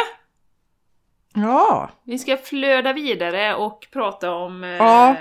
[1.36, 5.16] Ja, Vi ska flöda vidare och prata om eh, Ja.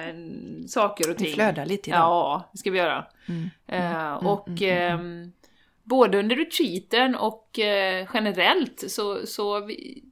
[0.68, 1.26] saker och ting.
[1.26, 2.00] vi flödar lite idag.
[2.00, 3.06] Ja, det ska vi göra.
[3.28, 3.50] Mm.
[3.66, 5.32] Eh, och ehm,
[5.82, 10.04] både under retreaten och eh, generellt så, så vi,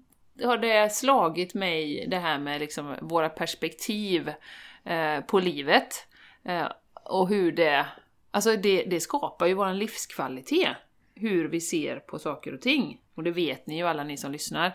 [0.45, 4.33] har det slagit mig det här med liksom våra perspektiv
[4.85, 6.07] eh, på livet.
[6.45, 6.67] Eh,
[7.05, 7.87] och hur det...
[8.35, 10.77] Alltså det, det skapar ju vår livskvalitet.
[11.14, 13.01] Hur vi ser på saker och ting.
[13.14, 14.66] Och det vet ni ju alla ni som lyssnar.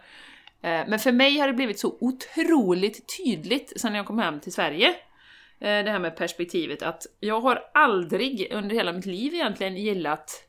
[0.62, 4.54] Eh, men för mig har det blivit så otroligt tydligt sen jag kom hem till
[4.54, 4.88] Sverige.
[5.60, 10.48] Eh, det här med perspektivet att jag har aldrig under hela mitt liv egentligen gillat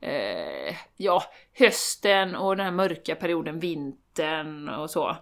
[0.00, 1.22] eh, ja,
[1.58, 5.16] hösten och den här mörka perioden, vintern och så.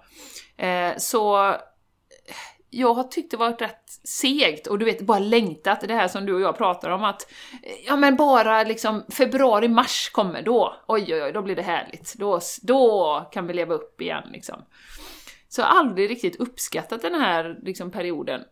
[0.57, 1.57] Eh, så
[2.75, 6.27] jag har tyckt det varit rätt segt och du vet, bara längtat, det här som
[6.27, 7.33] du och jag pratar om att
[7.63, 11.63] eh, ja men bara liksom februari, mars kommer då, oj oj oj, då blir det
[11.63, 14.65] härligt, då, då kan vi leva upp igen liksom.
[15.49, 18.45] Så jag har aldrig riktigt uppskattat den här liksom, perioden.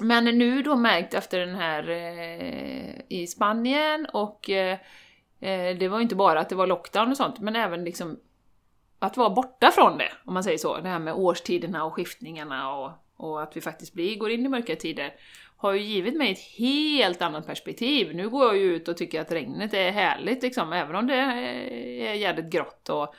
[0.00, 4.78] Men nu då märkt efter den här eh, i Spanien och eh,
[5.40, 8.18] eh det var ju inte bara att det var lockdown och sånt, men även liksom
[8.98, 10.80] att vara borta från det, om man säger så.
[10.80, 14.48] Det här med årstiderna och skiftningarna och, och att vi faktiskt blir, går in i
[14.48, 15.14] mörka tider
[15.56, 18.14] har ju givit mig ett helt annat perspektiv.
[18.14, 21.14] Nu går jag ju ut och tycker att regnet är härligt liksom, även om det
[21.14, 22.88] är jävligt grått.
[22.88, 23.14] Och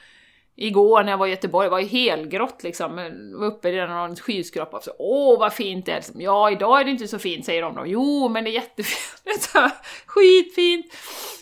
[0.55, 4.15] igår när jag var i Göteborg var det helgrått liksom, Jag var uppe i någon
[4.15, 5.95] skyskrapa och så åh vad fint det är!
[5.95, 7.83] Liksom, ja, idag är det inte så fint säger de då.
[7.85, 9.53] Jo, men det är jättefint!
[10.05, 10.85] Skitfint!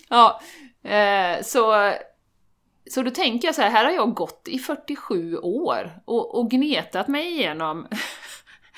[0.09, 0.41] Ja,
[0.83, 1.93] eh, så
[2.91, 6.51] så då tänker jag så här, här har jag gått i 47 år och, och
[6.51, 7.87] gnetat mig igenom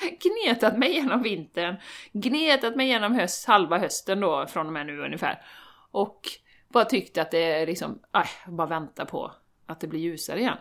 [0.44, 1.76] gnetat mig igenom vintern,
[2.12, 5.42] gnetat mig igenom höst, halva hösten då från och med nu ungefär.
[5.90, 6.20] Och
[6.68, 9.32] bara tyckt att det är liksom, aj, bara vänta på
[9.66, 10.56] att det blir ljusare igen.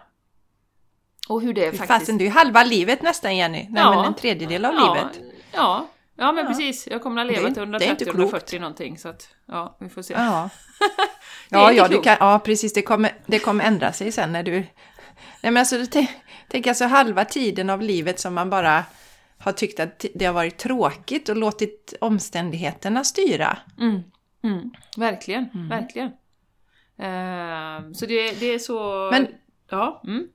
[1.30, 2.00] Och hur det Fy faktiskt...
[2.00, 3.67] Fasen, det är ju halva livet nästan Jenny.
[3.69, 3.95] Nej, Ja.
[3.95, 5.19] men en tredjedel av ja, livet.
[5.52, 6.50] Ja, ja men Ja.
[6.50, 6.88] precis.
[6.88, 10.02] Jag kommer att leva till det är inte 130-140 någonting så att, ja, vi får
[10.02, 10.13] se.
[10.13, 10.50] Ja,
[11.50, 12.04] ja, ja, klokt.
[12.04, 12.74] kan, ja precis.
[12.74, 14.52] Det kommer, det kommer ändra sig sen när du...
[14.52, 15.76] Nej, men alltså,
[16.48, 18.84] tänk alltså halva tiden av livet som man bara
[19.46, 23.58] har tyckt att det har varit tråkigt och låtit omständigheterna styra.
[23.80, 24.02] Mm,
[24.44, 26.12] mm, verkligen, verkligen.
[26.98, 29.10] Ehm, så det, det är så...
[29.12, 29.28] Men-
[29.70, 30.28] Ja, mm,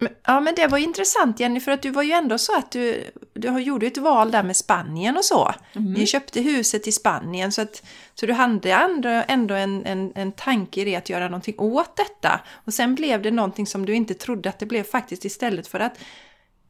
[0.00, 2.70] Men, ja, men det var intressant Jenny, för att du var ju ändå så att
[2.70, 5.54] du, du har- gjorde ett val där med Spanien och så.
[5.72, 7.82] Ni köpte huset i Spanien, så, att,
[8.14, 11.96] så du hade ändå, ändå en, en, en tanke i det att göra någonting åt
[11.96, 12.40] detta.
[12.64, 15.80] Och sen blev det någonting som du inte trodde att det blev faktiskt istället för
[15.80, 15.98] att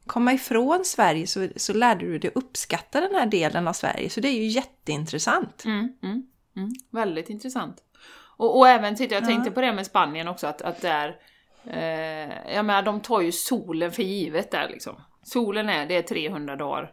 [0.07, 4.09] komma ifrån Sverige så, så lärde du dig uppskatta den här delen av Sverige.
[4.09, 5.65] Så det är ju jätteintressant.
[5.65, 6.23] mm, mm,
[6.55, 7.83] mm, väldigt intressant.
[8.37, 11.15] Och, och även, titta, jag tänkte på det med Spanien också, att, att där...
[11.65, 15.01] Eh, jag menar, de tar ju solen för givet där liksom.
[15.23, 16.91] Solen är, det är 300 dagar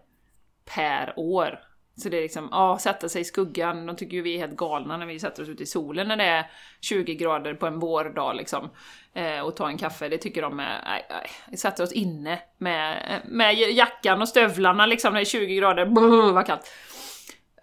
[0.65, 1.61] per år.
[1.97, 3.87] Så det är liksom, ja, sätta sig i skuggan.
[3.87, 6.17] De tycker ju vi är helt galna när vi sätter oss ute i solen när
[6.17, 6.51] det är
[6.81, 8.71] 20 grader på en vårdag liksom.
[9.15, 11.31] Eh, och ta en kaffe, det tycker de är, nej, nej.
[11.51, 15.87] Vi sätter oss inne med, med jackan och stövlarna liksom när det är 20 grader,
[15.87, 16.71] brr, vad kallt.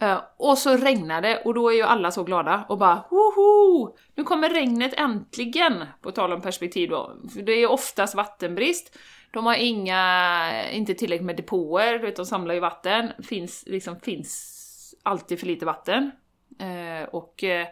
[0.02, 3.96] Eh, och så regnar det och då är ju alla så glada och bara woho!
[4.16, 5.86] Nu kommer regnet äntligen!
[6.02, 7.16] På tal om perspektiv då.
[7.34, 8.98] För det är oftast vattenbrist.
[9.32, 13.12] De har inga, inte tillräckligt med depåer, du vet de samlar ju vatten.
[13.24, 16.12] Finns, liksom, finns alltid för lite vatten.
[16.60, 17.68] Eh, och eh,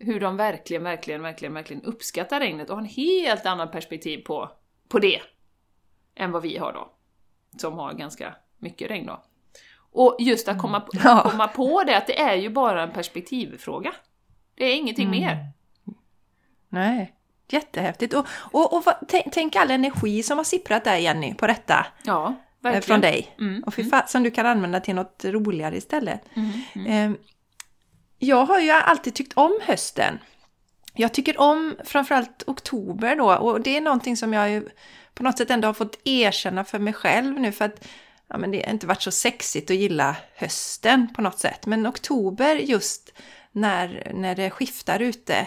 [0.00, 4.50] hur de verkligen, verkligen, verkligen, verkligen uppskattar regnet och har en helt annan perspektiv på,
[4.88, 5.20] på det.
[6.14, 6.92] Än vad vi har då.
[7.58, 9.22] Som har ganska mycket regn då.
[9.92, 11.28] Och just att komma, på, Ja.
[11.30, 13.92] komma på det, att det är ju bara en perspektivfråga.
[14.54, 15.20] Det är ingenting Mm.
[15.20, 15.46] mer.
[16.68, 17.14] Nej,
[17.48, 18.14] jättehäftigt.
[18.14, 18.84] Och, och, och
[19.32, 21.86] tänk, all energi som har sipprat där Jenny, på detta.
[22.04, 22.82] Ja, eh, verkligen.
[22.82, 23.34] Från dig.
[23.38, 26.20] Mm, Och fy fan, som du kan använda till något roligare istället.
[26.34, 27.16] Mm, mm.
[28.22, 30.18] Jag har ju alltid tyckt om hösten.
[30.94, 34.68] Jag tycker om framförallt oktober då och det är någonting som jag ju
[35.14, 37.88] på något sätt ändå har fått erkänna för mig själv nu för att
[38.28, 41.66] ja, men det har inte varit så sexigt att gilla hösten på något sätt.
[41.66, 43.12] Men oktober just
[43.52, 45.46] när, när det skiftar ute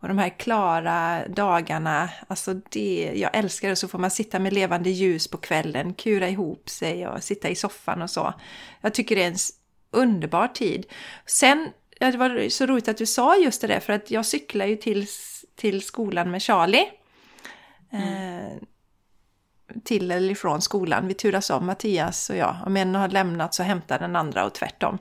[0.00, 3.76] och de här klara dagarna, alltså det, jag älskar det.
[3.76, 7.54] Så får man sitta med levande ljus på kvällen, kura ihop sig och sitta i
[7.54, 8.34] soffan och så.
[8.80, 9.36] Jag tycker det är en
[9.90, 10.86] underbar tid.
[11.26, 11.68] Sen,
[12.10, 14.76] det var så roligt att du sa just det där, för att jag cyklar ju
[14.76, 15.06] till,
[15.56, 16.88] till skolan med Charlie.
[17.92, 18.58] Eh,
[19.84, 21.08] till eller ifrån skolan.
[21.08, 22.56] Vi turas om, Mattias och jag.
[22.66, 24.98] Om en har lämnat så hämtar den andra och tvärtom.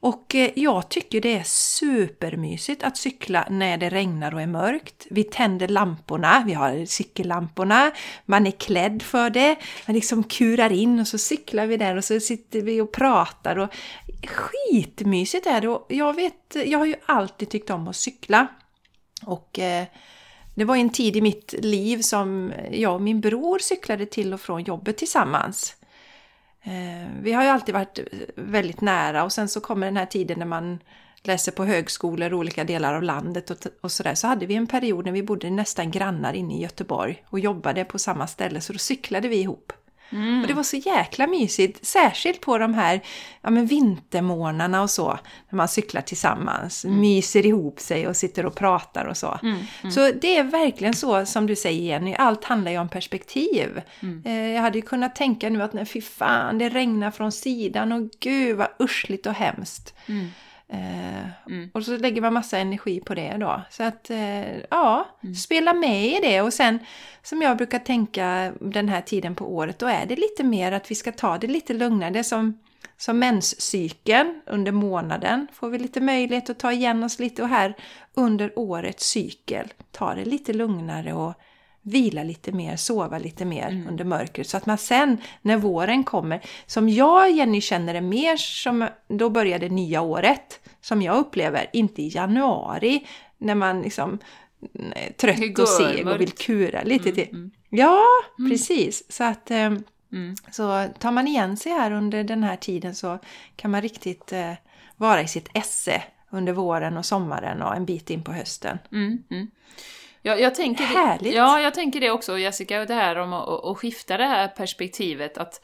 [0.00, 5.06] Och eh, jag tycker det är supermysigt att cykla när det regnar och är mörkt.
[5.10, 7.90] Vi tänder lamporna, vi har cykellamporna,
[8.24, 12.04] man är klädd för det, man liksom kurar in och så cyklar vi där och
[12.04, 13.74] så sitter vi och pratar och
[14.26, 15.68] skitmysigt är det.
[15.68, 18.46] Och jag vet, jag har ju alltid tyckt om att cykla.
[19.26, 19.84] Och eh,
[20.54, 24.40] det var en tid i mitt liv som jag och min bror cyklade till och
[24.40, 25.76] från jobbet tillsammans.
[26.62, 27.98] Eh, vi har ju alltid varit
[28.34, 30.78] väldigt nära och sen så kommer den här tiden när man
[31.22, 34.14] läser på högskolor i olika delar av landet och, och sådär.
[34.14, 37.84] Så hade vi en period när vi bodde nästan grannar inne i Göteborg och jobbade
[37.84, 39.72] på samma ställe så då cyklade vi ihop.
[40.10, 40.42] Mm.
[40.42, 43.00] Och det var så jäkla mysigt, särskilt på de här
[43.40, 45.18] ja, men vintermånaderna och så,
[45.50, 47.00] när man cyklar tillsammans, mm.
[47.00, 49.38] myser ihop sig och sitter och pratar och så.
[49.42, 49.58] Mm.
[49.80, 49.90] Mm.
[49.90, 53.82] Så det är verkligen så som du säger Jenny, allt handlar ju om perspektiv.
[54.00, 54.22] Mm.
[54.26, 57.92] Eh, jag hade ju kunnat tänka nu att nej, fy fan, det regnar från sidan
[57.92, 59.94] och gud vad ursligt och hemskt.
[60.68, 61.70] Eh, mm.
[61.74, 63.62] Och så lägger man massa energi på det då.
[63.70, 65.34] Så att, eh, ja, mm.
[65.34, 66.40] spela med i det.
[66.40, 66.78] Och sen,
[67.22, 70.90] som jag brukar tänka den här tiden på året, då är det lite mer att
[70.90, 72.10] vi ska ta det lite lugnare.
[72.10, 72.58] Det som,
[72.96, 77.42] som menscykeln under månaden får vi lite möjlighet att ta igen oss lite.
[77.42, 77.74] Och här
[78.14, 81.34] under årets cykel, ta det lite lugnare och
[81.86, 83.88] vila lite mer, sova lite mer mm.
[83.88, 84.48] under mörkret.
[84.48, 89.30] Så att man sen när våren kommer, som jag Jenny känner det mer som, då
[89.30, 90.60] börjar det nya året.
[90.80, 93.06] Som jag upplever, inte i januari
[93.38, 94.18] när man liksom
[94.96, 97.28] är trött och seg och vill kura lite mm, till.
[97.28, 97.50] Mm.
[97.70, 98.04] Ja,
[98.38, 98.50] mm.
[98.50, 99.12] precis.
[99.12, 99.72] Så att eh,
[100.12, 100.34] mm.
[100.50, 103.18] så tar man igen sig här under den här tiden så
[103.56, 104.52] kan man riktigt eh,
[104.96, 108.78] vara i sitt esse under våren och sommaren och en bit in på hösten.
[110.26, 110.40] Mm, mm.
[110.40, 111.34] Ja, jag tänker Härligt!
[111.34, 115.38] Ja, jag tänker det också Jessica, det här om att, att skifta det här perspektivet.
[115.38, 115.60] att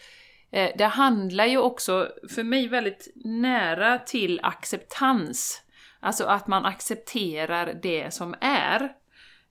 [0.52, 5.62] eh, Det handlar ju också, för mig, väldigt nära till acceptans.
[6.00, 8.92] Alltså att man accepterar det som är.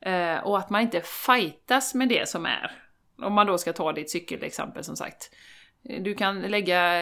[0.06, 2.72] Eh, och att man inte fightas med det som är.
[3.18, 5.32] Om man då ska ta ditt cykelexempel som sagt.
[6.00, 7.02] Du kan lägga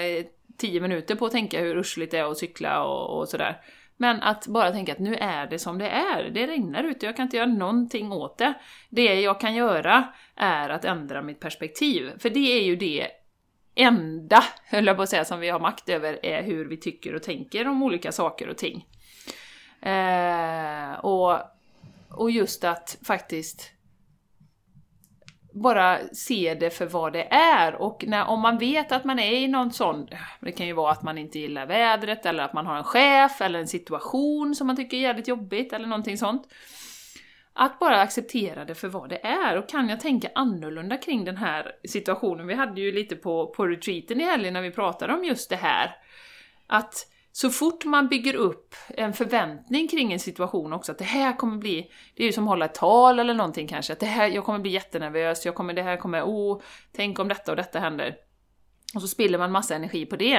[0.57, 3.62] tio minuter på att tänka hur ursligt det är att cykla och, och sådär.
[4.02, 6.24] Men att bara tänka att nu är det som det är.
[6.24, 8.54] Det regnar ute, jag kan inte göra någonting åt det.
[8.89, 12.12] Det jag kan göra är att ändra mitt perspektiv.
[12.20, 13.08] För det är ju det
[13.76, 17.16] enda, höll jag på att säga, som vi har makt över, är hur vi tycker
[17.16, 18.86] och tänker om olika saker och ting.
[19.82, 21.39] Eh, och,
[22.10, 23.72] och just att faktiskt
[25.52, 27.76] bara se det för vad det är.
[27.76, 30.08] Och när, om man vet att man är i någon sån,
[30.39, 33.41] det kan ju vara att man inte gillar vädret, eller att man har en chef,
[33.41, 36.47] eller en situation som man tycker är jävligt jobbigt, eller någonting sånt.
[37.54, 39.58] Att bara acceptera det för vad det är.
[39.58, 42.47] Och kan jag tänka annorlunda kring den här situationen?
[42.47, 45.56] Vi hade ju lite på, på retreaten i helgen när vi pratade om just det
[45.56, 45.95] här.
[46.68, 47.08] Att
[47.42, 51.58] så fort man bygger upp en förväntning kring en situation också, att det här kommer
[51.58, 54.28] bli, det är ju som att hålla ett tal eller någonting kanske, att det här,
[54.28, 56.62] jag kommer bli jättenervös, jag kommer, det här kommer, oh,
[56.92, 58.16] tänk om detta och detta händer.
[58.96, 60.36] Och så spiller man massa energi på det.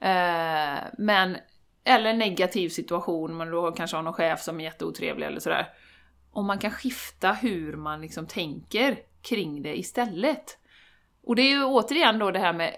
[0.00, 1.36] Eh, men,
[1.84, 5.68] eller en negativ situation, man då kanske har någon chef som är jätteotrevlig eller sådär.
[6.30, 10.58] Om man kan skifta hur man liksom tänker kring det istället.
[11.22, 12.76] Och det är ju återigen då det här med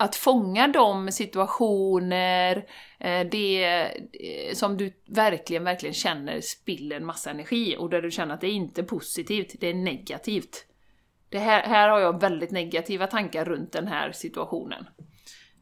[0.00, 2.56] att fånga de situationer,
[2.98, 8.10] eh, det eh, som du verkligen, verkligen känner spiller en massa energi och där du
[8.10, 10.66] känner att det är inte är positivt, det är negativt.
[11.28, 14.86] Det här, här har jag väldigt negativa tankar runt den här situationen.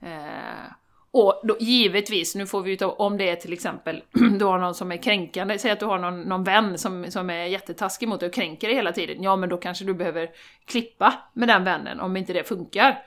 [0.02, 0.72] Eh,
[1.10, 4.02] och då, givetvis, nu får vi ju ta, om det är till exempel,
[4.38, 7.30] du har någon som är kränkande, säg att du har någon, någon vän som, som
[7.30, 10.30] är jättetaskig mot dig och kränker dig hela tiden, ja men då kanske du behöver
[10.64, 13.02] klippa med den vännen om inte det funkar.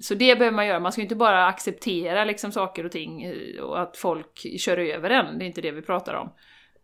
[0.00, 3.22] Så det behöver man göra, man ska ju inte bara acceptera liksom saker och ting
[3.22, 6.32] eh, och att folk kör över en, det är inte det vi pratar om.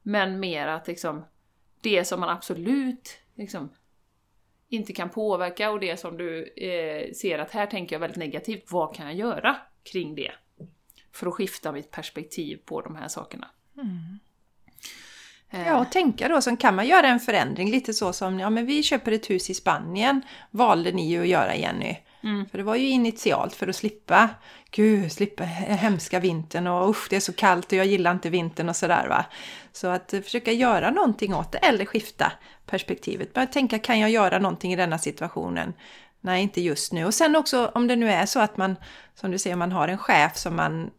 [0.02, 1.24] Men mer att liksom,
[1.80, 3.70] det som man absolut liksom,
[4.68, 8.72] inte kan påverka och det som du eh, ser att här tänker jag väldigt negativt,
[8.72, 9.56] vad kan jag göra
[9.92, 10.32] kring det?
[11.12, 13.50] För att skifta mitt perspektiv på de här sakerna.
[13.76, 14.18] Mm.
[15.50, 18.66] Ja, och tänka då, så kan man göra en förändring lite så som, ja men
[18.66, 21.96] vi köper ett hus i Spanien, valde ni ju att göra Jenny.
[22.24, 22.46] Mm.
[22.48, 24.30] För det var ju initialt för att slippa,
[24.70, 28.68] gud, slippa hemska vintern och usch det är så kallt och jag gillar inte vintern
[28.68, 29.24] och sådär va.
[29.72, 32.32] Så att försöka göra någonting åt det eller skifta
[32.66, 33.32] perspektivet.
[33.32, 35.72] Börja tänka, kan jag göra någonting i denna situationen?
[36.20, 37.04] Nej, inte just nu.
[37.04, 38.76] Och sen också om det nu är så att man,
[39.14, 40.90] som du säger, man har en chef som man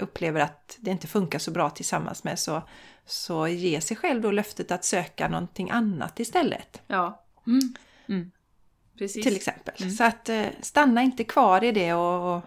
[0.00, 2.62] upplever att det inte funkar så bra tillsammans med så,
[3.06, 6.82] så ge sig själv då löftet att söka någonting annat istället.
[6.86, 7.24] Ja.
[7.46, 7.74] Mm.
[8.08, 8.30] Mm.
[8.98, 9.24] Precis.
[9.24, 9.74] Till exempel.
[9.78, 9.90] Mm.
[9.90, 12.42] Så att eh, stanna inte kvar i det och,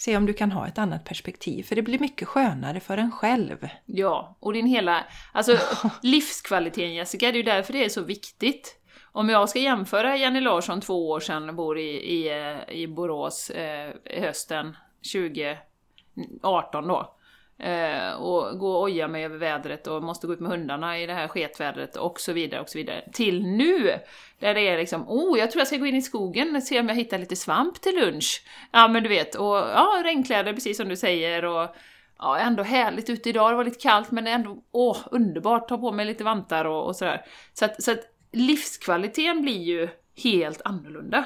[0.00, 3.12] Se om du kan ha ett annat perspektiv, för det blir mycket skönare för en
[3.12, 3.68] själv.
[3.86, 5.04] Ja, och din hela...
[5.32, 5.58] Alltså
[6.02, 8.76] livskvaliteten Jessica, det är ju därför det är så viktigt.
[9.12, 13.50] Om jag ska jämföra Jenny Larsson, två år sedan, bor i, i, eh, i Borås
[13.50, 14.76] eh, hösten
[15.12, 17.16] 2018 då.
[17.60, 21.06] Eh, och gå och oja mig över vädret och måste gå ut med hundarna i
[21.06, 23.04] det här sketvädret och så vidare och så vidare.
[23.12, 23.94] Till nu!
[24.38, 26.80] Där det är liksom, oh, jag tror jag ska gå in i skogen och se
[26.80, 28.42] om jag hittar lite svamp till lunch.
[28.72, 31.74] Ja, men du vet, och ja, regnkläder precis som du säger och
[32.18, 35.92] ja, ändå härligt ute idag, det var lite kallt men ändå, åh, underbart, ta på
[35.92, 37.24] mig lite vantar och, och sådär.
[37.54, 38.00] Så att, så att
[38.32, 39.88] livskvaliteten blir ju
[40.22, 41.24] helt annorlunda.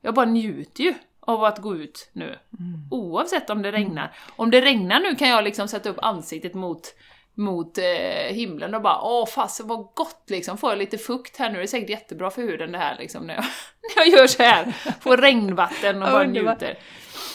[0.00, 0.94] Jag bara njuter ju
[1.26, 2.24] av att gå ut nu.
[2.24, 2.80] Mm.
[2.90, 4.16] Oavsett om det regnar.
[4.36, 6.94] Om det regnar nu kan jag liksom sätta upp ansiktet mot,
[7.34, 11.50] mot eh, himlen och bara åh fasen vad gott liksom, får jag lite fukt här
[11.50, 13.44] nu, det är säkert jättebra för huden det här liksom när jag,
[13.96, 14.72] när jag gör så här.
[15.00, 16.78] Får regnvatten och bara njuter.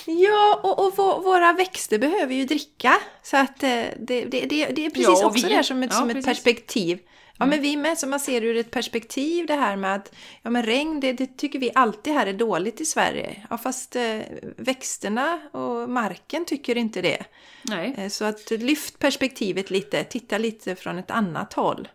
[0.06, 2.94] Ja, och, och våra växter behöver ju dricka.
[3.24, 3.70] Så att eh,
[4.00, 6.10] det, det, det, det är precis ja, också vi, det här som ett, ja, som
[6.10, 7.00] ett perspektiv.
[7.40, 10.50] Ja, men vi med, så man ser ur ett perspektiv det här med att ja,
[10.50, 13.48] men regn, det, det tycker vi alltid här är dåligt i Sverige.
[13.50, 14.20] Ja, fast eh,
[14.58, 17.26] växterna och marken tycker inte det.
[17.62, 17.96] Nej.
[17.98, 21.88] Eh, så att lyft perspektivet lite, titta lite från ett annat håll.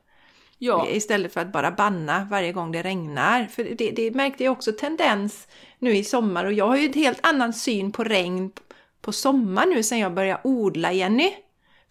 [0.59, 0.89] Ja.
[0.89, 3.47] Istället för att bara banna varje gång det regnar.
[3.47, 6.93] För det, det märkte jag också tendens nu i sommar och jag har ju en
[6.93, 8.53] helt annan syn på regn
[9.01, 11.33] på sommar nu sen jag började odla, Jenny.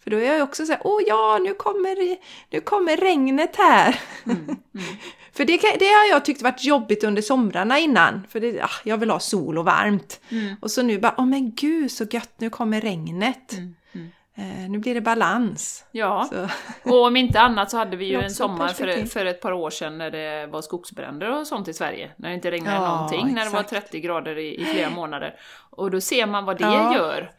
[0.04, 2.16] För då är jag också så här, åh ja, nu kommer,
[2.50, 4.00] nu kommer regnet här.
[4.24, 4.58] Mm, mm.
[5.32, 8.26] för det, det har jag tyckt varit jobbigt under somrarna innan.
[8.28, 10.20] För det, ah, jag vill ha sol och varmt.
[10.28, 10.56] Mm.
[10.60, 13.52] Och så nu bara, åh men gud så gött, nu kommer regnet.
[13.52, 14.10] Mm, mm.
[14.36, 15.84] Eh, nu blir det balans.
[15.92, 16.48] Ja, så.
[16.90, 19.70] och om inte annat så hade vi ju en sommar för, för ett par år
[19.70, 22.10] sedan när det var skogsbränder och sånt i Sverige.
[22.16, 23.34] När det inte regnade ja, någonting, exakt.
[23.34, 25.34] när det var 30 grader i, i flera månader.
[25.70, 26.94] Och då ser man vad det ja.
[26.94, 27.30] gör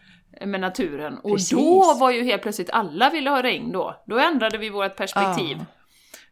[0.41, 1.17] med naturen.
[1.17, 1.49] Och Precis.
[1.49, 4.03] då var ju helt plötsligt alla ville ha regn då.
[4.05, 5.57] Då ändrade vi vårt perspektiv.
[5.57, 5.83] Ah.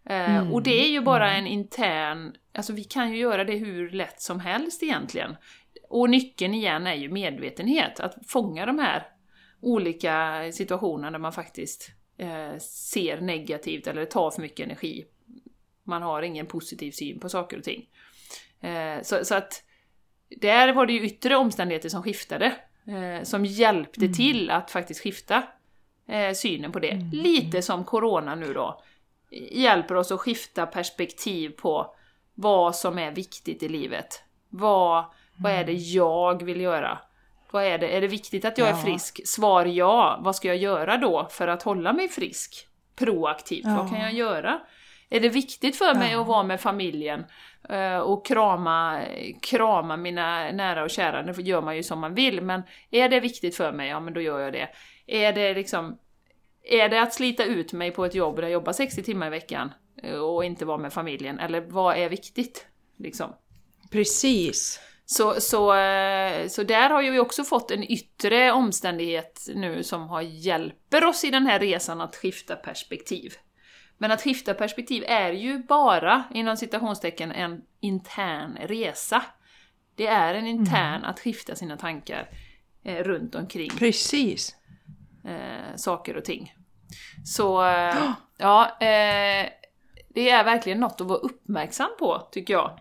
[0.06, 0.54] Mm.
[0.54, 1.46] och det är ju bara mm.
[1.46, 5.36] en intern, alltså vi kan ju göra det hur lätt som helst egentligen.
[5.90, 9.08] Och nyckeln igen är ju medvetenhet, att fånga de här
[9.62, 15.06] olika situationerna där man faktiskt eh, ser negativt eller tar för mycket energi.
[15.84, 17.90] Man har ingen positiv syn på saker och ting.
[18.62, 19.64] Eh, så, så att
[20.42, 22.56] där var det ju yttre omständigheter som skiftade
[22.88, 24.14] eh, som hjälpte mm.
[24.14, 25.44] till att faktiskt skifta
[26.08, 26.92] eh, synen på det.
[26.92, 27.10] Mm.
[27.12, 28.82] Lite som Corona nu då,
[29.52, 31.96] hjälper oss att skifta perspektiv på
[32.34, 34.24] vad som är viktigt i livet.
[34.50, 35.06] Vad,
[35.36, 35.84] vad är det mm.
[35.84, 37.00] jag vill göra?
[37.52, 37.88] Vad är det?
[37.88, 38.72] Är det viktigt att jag ja.
[38.72, 39.28] är frisk?
[39.28, 40.20] Svar ja.
[40.22, 42.68] Vad ska jag göra då för att hålla mig frisk?
[42.96, 43.76] Proaktivt, ja.
[43.76, 44.60] vad kan jag göra?
[45.10, 46.22] Är det viktigt för mig ja.
[46.22, 47.26] att vara med familjen
[48.04, 49.02] och krama,
[49.42, 51.24] krama mina nära och kära?
[51.24, 54.14] Det gör man ju som man vill, men är det viktigt för mig, ja men
[54.14, 54.70] då gör jag det.
[55.08, 55.98] Är det liksom
[56.64, 59.30] är det att slita ut mig på ett jobb där jag jobbar 60 timmar i
[59.30, 59.72] veckan
[60.04, 61.40] eh, och inte vara med familjen?
[61.40, 62.66] Eller vad är viktigt?
[62.98, 63.34] Liksom?
[63.92, 64.80] Precis.
[65.06, 70.10] Så, så, eh, så där har ju vi också fått en yttre omständighet nu som
[70.10, 73.34] har hjälper oss i den här resan att skifta perspektiv.
[74.02, 79.24] Men att skifta perspektiv är ju bara, inom citationstecken, en intern resa.
[79.96, 81.04] Det är en intern mm.
[81.04, 82.30] att skifta sina tankar
[82.84, 83.70] eh, runt omkring.
[83.70, 84.56] Precis.
[85.26, 86.54] Eh, saker och ting.
[87.26, 89.50] Så, eh, ja, eh,
[90.10, 92.80] det är verkligen något att vara uppmärksam på, tycker jag.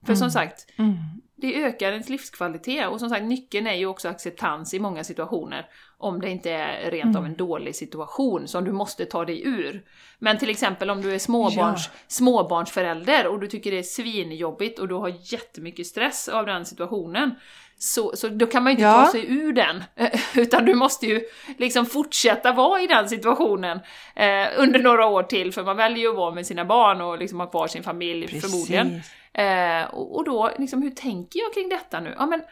[0.00, 0.16] För mm.
[0.16, 0.96] som sagt, mm.
[1.40, 5.66] Det ökar ens livskvalitet och som sagt, nyckeln är ju också acceptans i många situationer
[5.98, 7.36] om det inte är rent av en mm.
[7.36, 9.82] dålig situation som du måste ta dig ur.
[10.18, 11.98] Men till exempel om du är småbarns, ja.
[12.08, 17.34] småbarnsförälder och du tycker det är svinjobbigt och du har jättemycket stress av den situationen,
[17.78, 19.04] så, så då kan man ju inte ja.
[19.04, 19.84] ta sig ur den.
[20.34, 21.20] Utan du måste ju
[21.58, 23.80] liksom fortsätta vara i den situationen
[24.16, 27.18] eh, under några år till, för man väljer ju att vara med sina barn och
[27.18, 28.50] liksom ha kvar sin familj Precis.
[28.50, 29.02] förmodligen.
[29.38, 32.14] Eh, och, och, då, liksom, hur tänker jag kring detta nu?
[32.18, 32.42] Ja men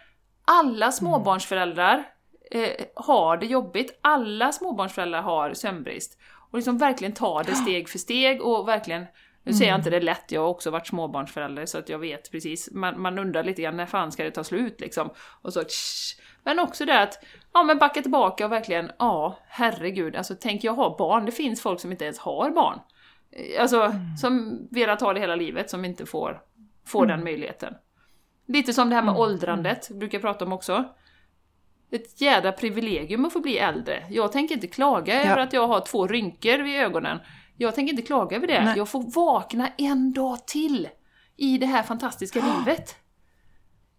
[0.45, 2.09] alla småbarnsföräldrar
[2.51, 3.99] eh, har det jobbigt.
[4.01, 6.18] Alla småbarnsföräldrar har sömnbrist.
[6.51, 9.07] Och liksom verkligen ta det steg för steg och verkligen
[9.47, 9.80] nu säger jag mm.
[9.80, 12.70] inte det lätt, jag har också varit småbarnsförälder så att jag vet precis.
[12.72, 15.11] Man, man undrar lite grann när fan ska det ta slut liksom?
[15.43, 16.16] Och så tsch.
[16.45, 20.74] Men också det att, ja men backa tillbaka och verkligen, ja herregud, alltså tänk jag
[20.74, 22.78] ha barn, det finns folk som inte ens har barn.
[23.61, 24.16] Alltså, mm.
[24.16, 26.41] som velat ha det hela livet, som inte får,
[26.87, 27.16] får mm.
[27.16, 27.74] den möjligheten.
[28.49, 29.20] Lite som det här med mm.
[29.20, 30.84] åldrandet, brukar jag prata om också
[31.91, 34.05] ett jädra privilegium att få bli äldre.
[34.11, 35.30] Jag tänker inte klaga ja.
[35.30, 37.18] över att jag har två rynkor vid ögonen.
[37.57, 38.64] Jag tänker inte klaga över det.
[38.64, 38.74] Nej.
[38.76, 40.89] Jag får vakna en dag till
[41.37, 42.59] i det här fantastiska oh.
[42.59, 42.97] livet.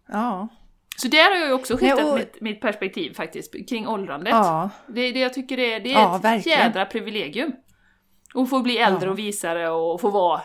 [0.08, 0.48] Ja.
[0.96, 4.30] Så där har jag ju också skiftat Nej, och- mitt, mitt perspektiv faktiskt, kring åldrandet.
[4.30, 6.58] Ja, Det, det jag tycker det är, det är Ja, ett verkligen.
[6.58, 7.52] jädra privilegium.
[8.34, 9.10] Att få bli äldre Ja.
[9.10, 10.40] och visare och få vara,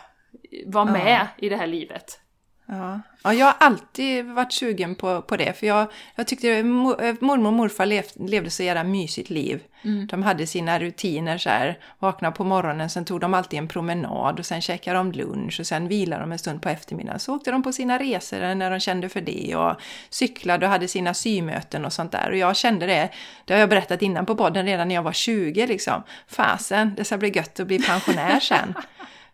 [0.66, 2.20] vara med i det här livet.
[2.66, 3.01] Ja.
[3.24, 5.53] ja, jag har alltid varit sugen på, på det.
[5.59, 9.64] För jag, jag tyckte eh, mormor och morfar lev, levde så jävla mysigt liv.
[10.09, 11.80] De hade sina rutiner så här.
[11.99, 15.68] Vakna på morgonen, sen tog de alltid en promenad och sen käkade de lunch och
[15.68, 17.20] sen vilade de en stund på eftermiddagen.
[17.20, 19.76] Så åkte de på sina resor när de kände för det och
[20.09, 22.30] cyklade och hade sina symöten och sånt där.
[22.30, 23.09] Och jag kände det,
[23.45, 26.03] det har jag berättat innan på podden, redan när jag var 20 liksom.
[26.28, 28.74] Fasen, det ska bli gött att bli pensionär sen.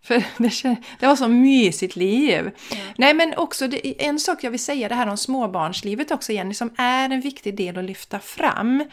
[0.04, 0.24] För
[1.00, 2.52] det, var så mysigt liv.
[2.97, 6.54] Nej men också, det, en sak jag vill säga det här om småbarnslivet också Jenny,
[6.54, 8.84] som är en viktig del att lyfta fram.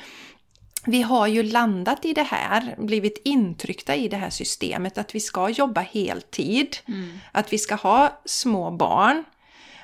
[0.86, 5.20] Vi har ju landat i det här, blivit intryckta i det här systemet att vi
[5.20, 6.76] ska jobba heltid,
[7.32, 9.24] att vi ska ha små barn.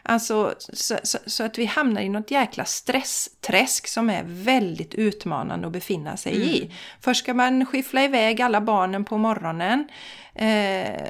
[0.03, 5.67] Alltså så, så, så att vi hamnar i något jäkla stressträsk som är väldigt utmanande
[5.67, 6.71] att befinna sig i.
[7.01, 9.89] Först ska man skiffla iväg alla barnen på morgonen.
[10.35, 11.03] Eh,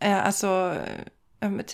[0.00, 0.76] eh, alltså,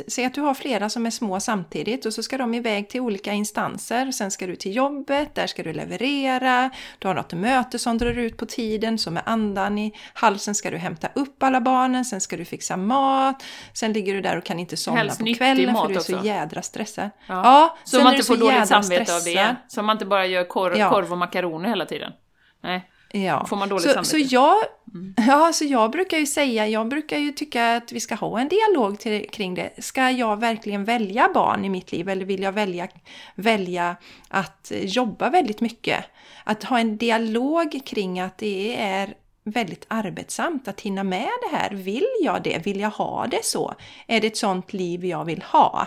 [0.08, 3.00] säg att du har flera som är små samtidigt och så ska de iväg till
[3.00, 4.10] olika instanser.
[4.12, 6.70] Sen ska du till jobbet, där ska du leverera.
[6.98, 10.70] Du har något möte som drar ut på tiden, så med andan i halsen ska
[10.70, 12.04] du hämta upp alla barnen.
[12.04, 13.44] Sen ska du fixa mat.
[13.72, 16.14] Sen ligger du där och kan inte somna Helst på kvällen för du är så
[16.16, 16.26] också.
[16.26, 17.10] jädra stressad.
[17.26, 17.34] Ja.
[17.44, 19.34] Ja, Så man inte får dåligt samvete av stressad.
[19.34, 19.56] det.
[19.68, 20.90] Så man inte bara gör korv, Ja.
[20.90, 22.12] korv och makaroner hela tiden.
[22.62, 22.90] Nej.
[23.16, 23.46] Ja.
[23.46, 24.10] Får man dåligt så, samvete.
[24.10, 24.56] så jag,
[25.16, 28.48] ja, så jag brukar ju säga, jag brukar ju tycka att vi ska ha en
[28.48, 29.70] dialog till, kring det.
[29.78, 32.88] Ska jag verkligen välja barn i mitt liv eller vill jag välja,
[33.34, 33.96] välja
[34.28, 36.04] att jobba väldigt mycket?
[36.44, 41.70] Att ha en dialog kring att det är väldigt arbetsamt att hinna med det här.
[41.70, 42.66] Vill jag det?
[42.66, 43.74] Vill jag ha det så?
[44.06, 45.86] Är det ett sånt liv jag vill ha?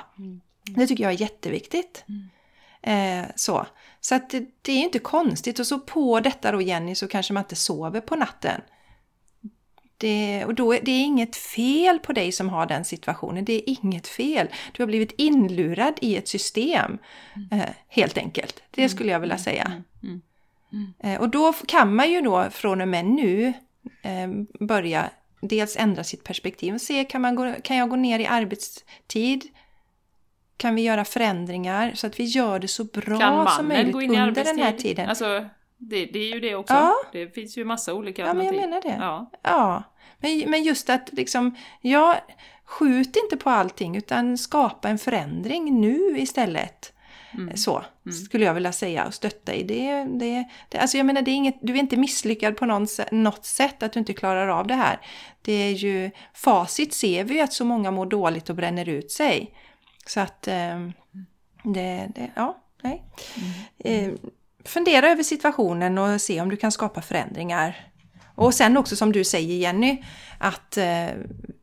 [0.64, 2.06] Det tycker jag är jätteviktigt.
[2.82, 3.66] Eh, så
[4.02, 5.60] så att det, det är inte konstigt.
[5.60, 8.62] Och så på detta då Jenny så kanske man inte sover på natten.
[9.98, 13.46] Det, och då är det är inget fel på dig som har den situationen.
[13.46, 14.48] Det är inget fel.
[14.72, 16.98] Du har blivit inlurad i ett system.
[17.52, 18.64] Eh, helt enkelt.
[18.72, 19.84] Det skulle jag vilja säga.
[21.04, 23.54] Eh, och då kan man ju då från och med nu
[24.02, 24.28] eh,
[24.68, 25.10] börja
[25.42, 29.44] dels ändra sitt perspektiv och se kan, man gå, kan jag gå ner i arbetstid?
[30.58, 34.60] Kan vi göra förändringar så att vi gör det så bra som möjligt under den
[34.60, 35.10] här tiden?
[35.10, 35.46] Alltså,
[35.78, 36.74] det, det är ju det också.
[36.74, 36.94] Ja.
[37.12, 38.92] Det finns ju massa olika Ja, men jag alternativ.
[38.92, 39.06] menar det.
[39.06, 39.32] Ja.
[39.44, 39.84] Ja,
[40.20, 42.16] men, men just att liksom, ja,
[42.66, 46.94] skjut inte på allting utan skapa en förändring nu istället.
[47.56, 47.84] Så
[48.26, 50.04] skulle jag vilja säga och stötta i det.
[50.04, 53.46] det, det alltså jag menar, det är inget, du är inte misslyckad på någon, något
[53.46, 55.00] sätt att du inte klarar av det här.
[55.42, 59.12] Det är ju, facit ser vi ju att så många mår dåligt och bränner ut
[59.12, 59.54] sig.
[60.08, 60.80] Så att eh,
[61.64, 63.04] det, det, ja, nej.
[63.78, 64.14] Eh,
[64.66, 67.92] fundera över situationen och se om du kan skapa förändringar.
[68.36, 70.04] Och sen också som du säger Jenny,
[70.38, 71.08] att eh,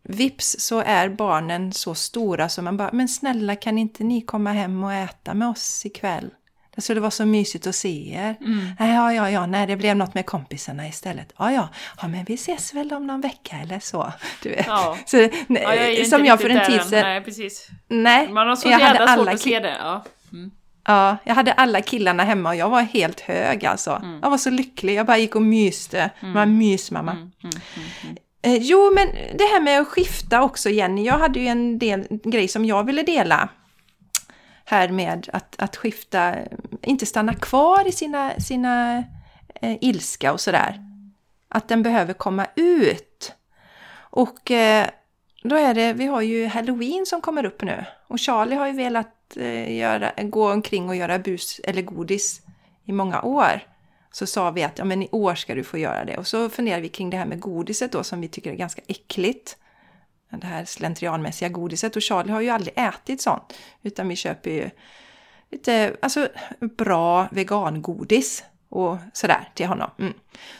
[0.02, 4.52] vips så är barnen så stora så man bara, men snälla kan inte ni komma
[4.52, 6.30] hem och äta med oss ikväll?
[6.74, 8.36] Det skulle vara så mysigt att se er.
[8.78, 11.32] Nej, ja, ja, ja, nej, det blev något med kompisarna istället.
[11.38, 11.68] Ja, ja,
[12.02, 14.12] ja, men vi ses väl om någon vecka eller så.
[14.42, 14.66] Du vet.
[14.66, 14.96] Ja.
[15.06, 15.16] Så,
[15.48, 17.02] Ja, jag som jag för en tid sedan...
[17.02, 17.68] Nej, precis.
[17.88, 19.76] Nej, Man har så jag hade jävla svårt alla att se det.
[19.80, 20.04] Ja.
[20.32, 20.50] Mm.
[20.86, 24.02] Ja, jag hade alla killarna hemma och jag var helt hög alltså.
[24.22, 26.10] Jag var så lycklig, jag bara gick och myste.
[26.20, 27.12] Man mysmamma.
[27.12, 27.52] Mm, mm,
[28.02, 28.16] mm.
[28.42, 29.08] Eh, jo, men
[29.38, 31.04] det här med att skifta också Jenny.
[31.04, 33.48] Jag hade ju en del grej som jag ville dela.
[34.64, 36.34] Här med att, att skifta,
[36.82, 39.04] inte stanna kvar i sina, sina
[39.54, 40.80] eh, ilska och sådär.
[41.48, 43.32] Att den behöver komma ut.
[43.96, 44.86] Och eh,
[45.42, 47.84] då är det, vi har ju Halloween som kommer upp nu.
[48.06, 52.42] Och Charlie har ju velat eh, göra, gå omkring och göra bus eller godis
[52.84, 53.60] i många år.
[54.12, 56.16] Så sa vi att ja, men i år ska du få göra det.
[56.16, 58.82] Och så funderade vi kring det här med godiset då som vi tycker är ganska
[58.86, 59.56] äckligt.
[60.40, 61.96] Det här slentrianmässiga godiset.
[61.96, 63.54] Och Charlie har ju aldrig ätit sånt.
[63.82, 64.70] Utan vi köper ju
[65.50, 66.28] lite alltså,
[66.76, 69.90] bra vegangodis och sådär till honom.
[69.98, 70.12] Mm.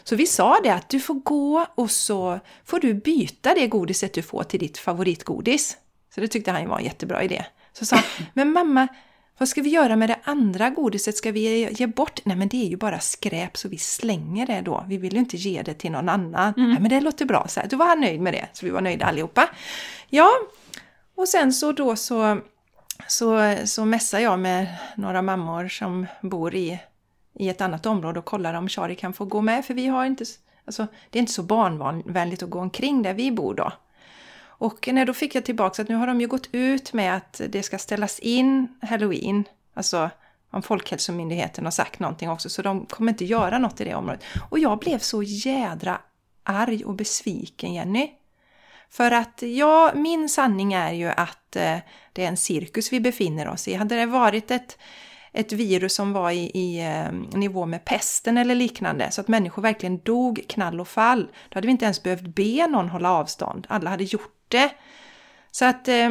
[0.05, 4.15] Så vi sa det att du får gå och så får du byta det godiset
[4.15, 5.77] du får till ditt favoritgodis.
[6.15, 7.45] Så det tyckte han ju var en jättebra idé.
[7.73, 8.89] Så sa han, men mamma,
[9.39, 11.17] vad ska vi göra med det andra godiset?
[11.17, 12.21] Ska vi ge bort?
[12.25, 14.85] Nej men det är ju bara skräp så vi slänger det då.
[14.89, 16.55] Vi vill ju inte ge det till någon annan.
[16.57, 17.49] Nej men det låter bra.
[17.49, 18.49] Så här, då var han nöjd med det.
[18.53, 19.49] Så vi var nöjda allihopa.
[20.09, 20.31] Ja,
[21.17, 22.41] och sen så då så,
[23.07, 24.67] så, så mässar jag med
[24.97, 26.79] några mammor som bor i,
[27.35, 29.65] i ett annat område och kollar om Shari kan få gå med.
[29.65, 30.25] För vi har inte,
[30.65, 33.73] alltså, det är inte så barnvänligt att gå omkring där vi bor då.
[34.65, 37.41] Och när då fick jag tillbaka att nu har de ju gått ut med att
[37.49, 39.45] det ska ställas in halloween.
[39.75, 40.11] Alltså
[40.51, 44.25] om Folkhälsomyndigheten har sagt någonting också, så de kommer inte göra något i det området.
[44.51, 46.01] Och jag blev så jädra
[46.43, 48.11] arg och besviken, Jenny.
[48.91, 51.79] För att ja, min sanning är ju att eh,
[52.13, 53.75] det är en cirkus vi befinner oss i.
[53.75, 54.79] Hade det varit ett,
[55.35, 59.63] ett virus som var i, i eh, nivå med pesten eller liknande, så att människor
[59.63, 63.67] verkligen dog knall och fall, då hade vi inte ens behövt be någon hålla avstånd.
[63.71, 64.71] Alla hade gjort det.
[65.51, 66.11] Så att eh,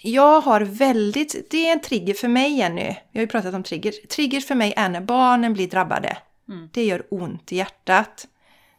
[0.00, 3.62] jag har väldigt, det är en trigger för mig Jenny, vi har ju pratat om
[3.62, 3.92] trigger.
[3.92, 6.16] Triggers för mig är när barnen blir drabbade.
[6.48, 6.68] Mm.
[6.72, 8.26] Det gör ont i hjärtat.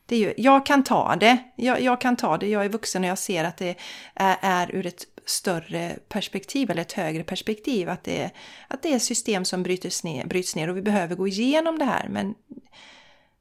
[0.05, 3.09] Det gör, jag kan ta det, jag, jag, kan ta det, jag är vuxen och
[3.09, 3.75] jag ser att det
[4.15, 7.89] är, är ur ett större perspektiv eller ett högre perspektiv.
[7.89, 8.31] Att det,
[8.67, 11.85] att det är system som bryts ner, bryts ner och vi behöver gå igenom det
[11.85, 12.07] här.
[12.09, 12.35] Men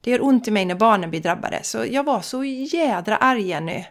[0.01, 1.61] det gör ont i mig när barnen blir drabbade.
[1.63, 3.85] Så jag var så jädra arg Jenny.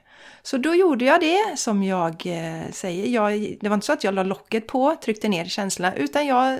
[0.43, 3.08] Så då gjorde jag det som jag eh, säger.
[3.08, 6.60] Jag, det var inte så att jag la locket på, tryckte ner känslorna, utan jag,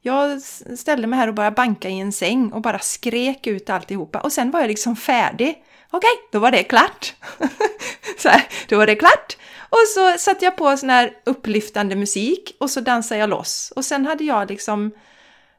[0.00, 0.42] jag
[0.78, 4.20] ställde mig här och bara banka i en säng och bara skrek ut alltihopa.
[4.20, 5.62] Och sen var jag liksom färdig.
[5.90, 7.14] Okej, då var det klart.
[8.18, 9.36] så här, då var det klart.
[9.76, 13.72] Och så satte jag på sån här upplyftande musik och så dansade jag loss.
[13.76, 14.90] Och sen hade jag liksom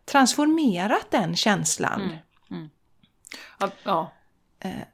[0.06, 2.02] transformerat den känslan.
[2.02, 2.18] Mm,
[2.52, 2.70] mm.
[3.60, 3.70] Ja.
[3.84, 4.12] ja.
[4.60, 4.88] Eh,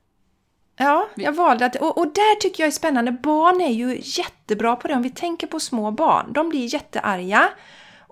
[0.76, 1.76] Ja, jag valde att...
[1.76, 3.12] Och, och där tycker jag är spännande.
[3.12, 4.94] Barn är ju jättebra på det.
[4.94, 6.34] Om vi tänker på små barn.
[6.34, 7.50] De blir jättearga.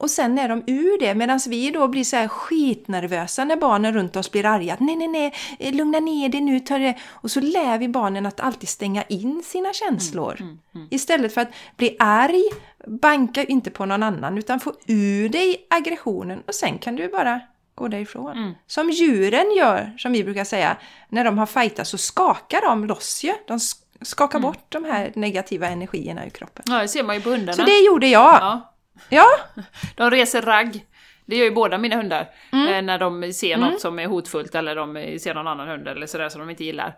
[0.01, 3.93] Och sen är de ur det, medan vi då blir så här skitnervösa när barnen
[3.93, 4.77] runt oss blir arga.
[4.79, 6.97] Nej, nej, nej, eh, lugna ner dig nu, ta det.
[7.09, 10.35] Och så lär vi barnen att alltid stänga in sina känslor.
[10.39, 10.87] Mm, mm, mm.
[10.91, 12.43] Istället för att bli arg,
[12.87, 17.41] banka inte på någon annan, utan få ur dig aggressionen och sen kan du bara
[17.75, 18.37] gå därifrån.
[18.37, 18.53] Mm.
[18.67, 20.77] Som djuren gör, som vi brukar säga,
[21.09, 23.33] när de har fightat så skakar de loss ju.
[23.47, 23.59] De
[24.01, 24.51] skakar mm.
[24.51, 26.65] bort de här negativa energierna ur kroppen.
[26.67, 27.53] Ja, det ser man ju på hundarna.
[27.53, 28.33] Så det gjorde jag.
[28.33, 28.70] Ja.
[29.09, 29.25] Ja.
[29.95, 30.85] De reser ragg.
[31.25, 32.29] Det gör ju båda mina hundar.
[32.51, 32.73] Mm.
[32.73, 33.79] Eh, när de ser något mm.
[33.79, 36.97] som är hotfullt eller de ser någon annan hund eller sådär som de inte gillar.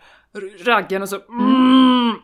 [0.66, 1.22] Raggen och så...
[1.30, 2.16] Mm.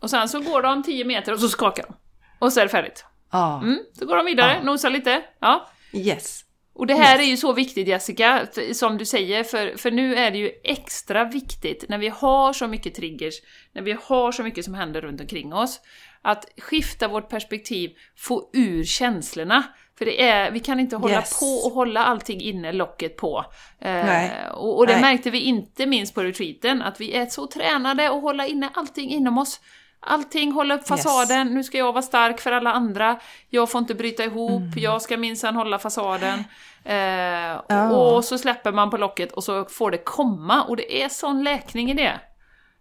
[0.00, 1.94] Och sen så går de 10 meter och så skakar de.
[2.38, 3.04] Och så är det färdigt.
[3.30, 3.60] Ah.
[3.60, 4.64] Mm, så går de vidare, ah.
[4.64, 5.22] nosar lite.
[5.40, 5.68] Ja.
[5.92, 6.44] Yes.
[6.74, 7.26] Och det här yes.
[7.26, 11.24] är ju så viktigt Jessica, som du säger, för, för nu är det ju extra
[11.24, 13.34] viktigt när vi har så mycket triggers,
[13.72, 15.80] när vi har så mycket som händer runt omkring oss,
[16.22, 19.64] att skifta vårt perspektiv, få ur känslorna.
[19.98, 21.40] För det är, vi kan inte hålla yes.
[21.40, 23.44] på och hålla allting inne, locket på.
[23.80, 25.02] Eh, och, och, det Nej.
[25.02, 29.10] märkte vi inte minst på retreaten, att vi är så tränade att hålla inne allting
[29.10, 29.60] inom oss.
[30.00, 31.54] Allting, hålla upp fasaden, yes.
[31.54, 34.72] nu ska jag vara stark för alla andra, jag får inte bryta ihop, mm.
[34.76, 36.44] jag ska minsann hålla fasaden.
[36.84, 37.90] Eh, oh.
[37.90, 41.44] Och så släpper man på locket och så får det komma, och det är sån
[41.44, 42.20] läkning i det.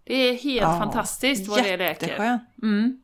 [0.05, 0.79] Det är helt oh.
[0.79, 2.39] fantastiskt vad det läker.
[2.63, 3.01] Mm.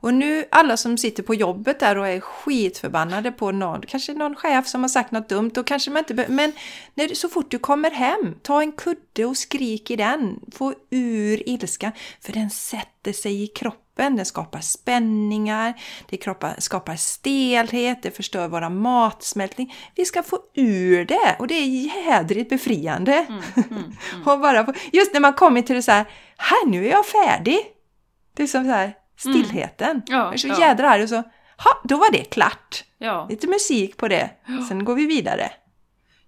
[0.00, 4.36] Och nu alla som sitter på jobbet där och är skitförbannade på någon, kanske någon
[4.36, 6.52] chef som har sagt något dumt, och kanske man inte Men
[6.94, 10.40] när, så fort du kommer hem, ta en kudde och skrik i den.
[10.52, 14.16] Få ur ilskan, för den sätter sig i kroppen.
[14.16, 15.74] Den skapar spänningar,
[16.08, 16.22] det
[16.58, 19.74] skapar stelhet, det förstör våra matsmältning.
[19.94, 23.26] Vi ska få ur det och det är jädrigt befriande.
[23.28, 23.68] Mm, mm,
[24.12, 24.28] mm.
[24.28, 26.04] och bara få, just när man kommer till det så här,
[26.36, 27.58] här nu är jag färdig.
[28.34, 29.90] Det är som så här, stillheten.
[29.90, 30.02] Mm.
[30.06, 30.60] Ja, är så ja.
[30.60, 31.16] jädra arg och så,
[31.56, 32.84] ha, då var det klart.
[32.98, 33.26] Ja.
[33.30, 34.30] Lite musik på det,
[34.68, 35.50] sen går vi vidare.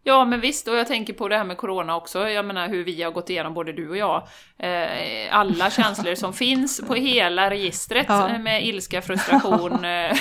[0.03, 2.84] Ja, men visst, och jag tänker på det här med Corona också, jag menar hur
[2.84, 4.28] vi har gått igenom, både du och jag,
[4.59, 8.28] eh, alla känslor som finns på hela registret ja.
[8.28, 10.16] Eh, med ilska, frustration, eh,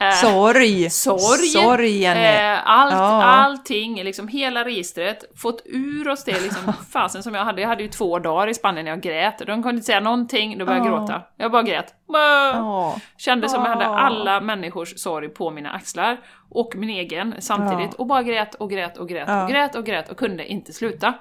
[0.00, 0.90] Eh, sorg!
[0.90, 1.48] Sorg!
[1.48, 2.16] Sorgen!
[2.16, 3.24] Eh, allt, ja.
[3.24, 5.24] Allting, liksom hela registret.
[5.36, 7.60] Fått ur oss det liksom, fasen som jag hade.
[7.60, 9.38] Jag hade ju två dagar i Spanien när jag grät.
[9.38, 11.22] De kunde inte säga någonting, då började jag gråta.
[11.36, 11.94] Jag bara grät.
[12.08, 12.96] Oh.
[13.16, 16.16] Kände som jag hade alla människors sorg på mina axlar.
[16.48, 17.94] Och min egen samtidigt.
[17.94, 21.14] Och bara grät och grät och grät och grät och grät och kunde inte sluta.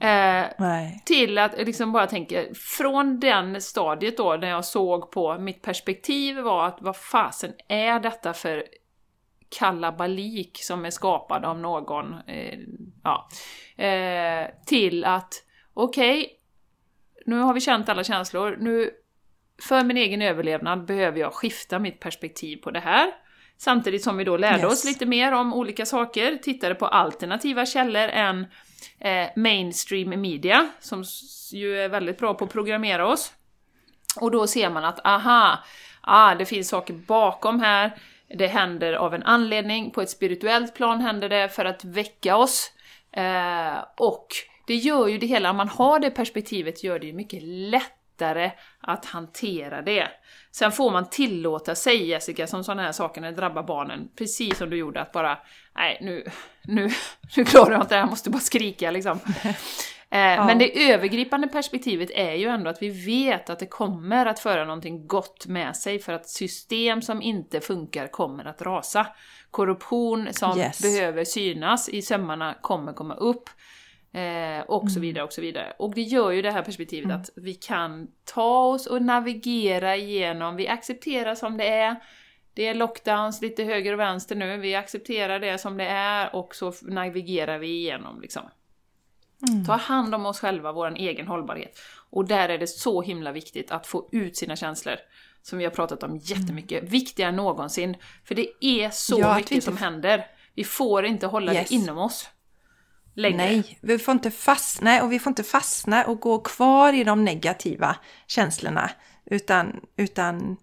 [0.00, 0.46] Eh,
[1.04, 6.38] till att liksom bara tänka, från den stadiet då när jag såg på, mitt perspektiv
[6.38, 8.64] var att vad fasen är detta för
[9.58, 12.14] kalabalik som är skapad av någon?
[12.26, 12.58] Eh,
[13.04, 13.28] ja.
[13.84, 15.34] Eh, till att,
[15.74, 16.34] okej, okay,
[17.26, 18.90] nu har vi känt alla känslor, nu
[19.68, 23.12] för min egen överlevnad behöver jag skifta mitt perspektiv på det här.
[23.58, 24.72] Samtidigt som vi då lärde yes.
[24.72, 28.46] oss lite mer om olika saker, tittade på alternativa källor än
[29.00, 31.04] eh, mainstream media, som
[31.52, 33.32] ju är väldigt bra på att programmera oss.
[34.20, 35.58] Och då ser man att, aha,
[36.00, 37.98] ah, det finns saker bakom här,
[38.38, 42.72] det händer av en anledning, på ett spirituellt plan händer det för att väcka oss.
[43.12, 44.26] Eh, och
[44.66, 47.98] det gör ju det hela, om man har det perspektivet, gör det ju mycket lättare
[48.18, 48.50] lättare
[48.80, 50.08] att hantera det.
[50.58, 54.58] Sen får man tillåta sig, Jessica, som sådana här saker när det drabbar barnen, precis
[54.58, 55.38] som du gjorde, att bara
[55.76, 56.24] nej, nu,
[56.62, 56.90] nu,
[57.36, 59.18] nu klarar jag inte det här, jag måste bara skrika liksom.
[60.10, 60.44] Eh, Ja.
[60.46, 64.64] Men det övergripande perspektivet är ju ändå att vi vet att det kommer att föra
[64.64, 69.06] någonting gott med sig för att system som inte funkar kommer att rasa.
[69.50, 70.82] Korruption som Yes.
[70.82, 73.50] behöver synas i sömmarna kommer komma upp.
[74.12, 75.72] Eh, och så vidare och så vidare.
[75.78, 80.56] Och det gör ju det här perspektivet att vi kan ta oss och navigera igenom,
[80.56, 81.96] vi accepterar som det är.
[82.54, 86.54] Det är lockdowns lite höger och vänster nu, vi accepterar det som det är och
[86.54, 88.42] så navigerar vi igenom liksom.
[89.66, 91.78] Ta hand om oss själva, vår egen hållbarhet.
[92.10, 94.96] Och där är det så himla viktigt att få ut sina känslor.
[95.42, 96.84] Som vi har pratat om jättemycket.
[96.84, 97.96] Viktigare än någonsin.
[98.24, 100.26] För det är så Ja, mycket som händer.
[100.54, 101.68] Vi får inte hålla Yes.
[101.68, 102.28] det inom oss.
[103.18, 103.36] Längre.
[103.36, 107.24] Nej, vi får inte fastna och vi får inte fastna och gå kvar i de
[107.24, 107.96] negativa
[108.26, 108.90] känslorna.
[109.26, 110.56] Utan, utan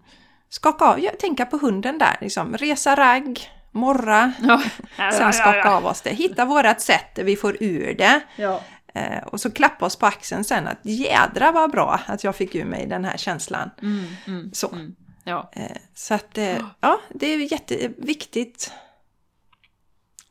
[0.50, 2.58] skaka av, ja, tänka på hunden där, liksom.
[2.58, 4.64] resa ragg, morra, Ja.
[4.98, 6.10] Ja, sen ja, skaka ja, av oss det.
[6.10, 8.22] Hitta vårat sätt där vi får ur det.
[8.36, 8.62] ja.
[8.94, 12.56] Eh, och så klappa oss på axeln sen att jädra vad bra att jag fick
[12.56, 13.70] ur mig den här känslan.
[13.82, 14.72] Mm, mm, Så.
[14.72, 14.96] mm.
[15.24, 15.52] ja.
[15.54, 18.72] Eh, så att, eh, ja, det är jätteviktigt.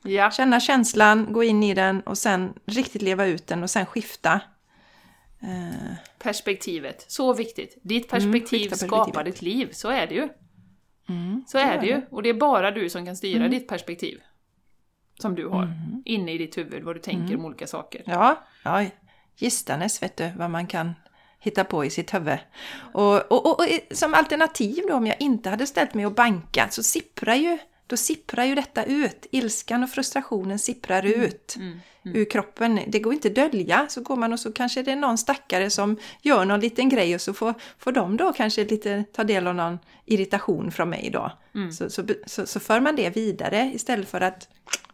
[0.04, 0.30] Ja.
[0.30, 4.40] Känna känslan, gå in i den och sen riktigt leva ut den och sen skifta.
[5.42, 7.04] Eh, Perspektivet.
[7.08, 7.78] Så viktigt.
[7.82, 9.68] Ditt perspektiv skifta skapar ditt liv.
[9.72, 10.28] Så är det ju.
[11.08, 12.02] mm, Så är det ju.
[12.10, 14.20] Och det är bara du som kan styra ditt perspektiv.
[15.20, 15.62] Som du har.
[15.62, 16.02] Mm.
[16.04, 18.02] Inne i ditt huvud, vad du tänker om olika saker.
[18.06, 18.84] Ja, ja
[19.36, 20.94] gistanes vet du vad man kan
[21.38, 22.38] hitta på i sitt huvud.
[22.92, 26.72] Och, och, och, och som alternativ då om jag inte hade ställt mig och bankat
[26.72, 29.26] så sipprar ju, då sipprar ju detta ut.
[29.30, 31.56] Ilskan och frustrationen sipprar ut
[32.06, 32.16] Mm.
[32.16, 32.80] ur kroppen.
[32.86, 33.86] Det går inte att dölja.
[33.88, 37.14] Så går man och så kanske det är någon stackare som gör någon liten grej
[37.14, 41.10] och så får, får de då kanske lite ta del av någon irritation från mig
[41.12, 41.32] då.
[41.54, 41.72] Mm.
[41.72, 44.48] Så, så, så, så för man det vidare istället för att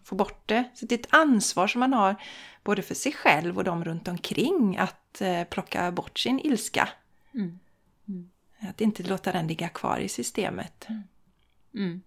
[0.04, 0.64] få bort det.
[0.74, 2.16] Så det är ett ansvar som man har
[2.64, 6.88] både för sig själv och de runt omkring att eh, plocka bort sin ilska.
[7.34, 7.58] Mm.
[8.60, 10.86] Att inte låta den ligga kvar i systemet.
[11.74, 12.02] Mm.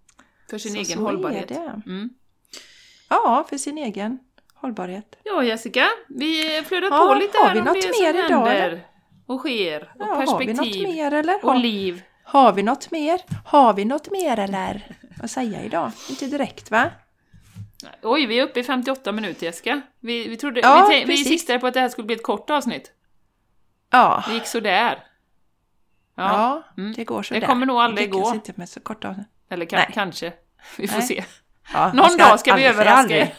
[0.50, 1.48] För sin Så- egen så är hållbarhet.
[1.48, 1.82] det.
[1.86, 2.10] Mm.
[3.10, 4.20] Ja, för sin egen
[4.54, 5.16] hållbarhet.
[5.24, 7.82] Ja, Jessica, vi flödar Ja, på lite har här vi om det mer
[8.14, 8.88] som idag, händer
[9.26, 9.82] och sker.
[9.84, 10.88] Och Ja, har vi något perspektiv.
[10.88, 11.46] mer eller?
[11.46, 12.02] Och liv.
[12.24, 13.22] har vi något mer?
[13.46, 14.98] Har vi något mer eller?
[15.22, 15.92] Vad säga idag?
[16.10, 16.90] Inte direkt va?
[18.02, 19.82] Oj, vi är uppe i 58 minuter Jessica.
[20.00, 22.50] Vi, vi, trodde, Ja, vi, vi siktade på att det här skulle bli ett kort
[22.50, 22.92] avsnitt.
[23.90, 25.04] Ja, Det gick sådär.
[26.16, 26.94] ja, Mm.
[26.94, 27.42] det går sådär.
[27.42, 28.32] Det kommer nog aldrig gå.
[28.34, 29.16] inte med så korta
[29.54, 30.34] Eller ka- kanske.
[30.78, 31.08] Vi får Nej.
[31.08, 31.24] se.
[31.74, 33.34] Ja, Någon vi dag ska vi överraska aldrig- er.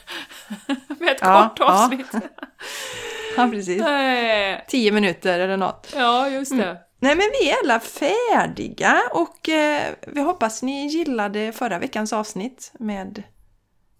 [1.01, 1.85] Med ett Ja, kort ja.
[1.85, 2.07] avsnitt.
[3.37, 3.83] Ja, precis.
[3.83, 5.93] Eh, Tio minuter eller något.
[5.97, 6.79] ja, just det.
[7.01, 12.73] Nej men vi är alla färdiga och eh, vi hoppas ni gillade förra veckans avsnitt
[12.79, 13.23] med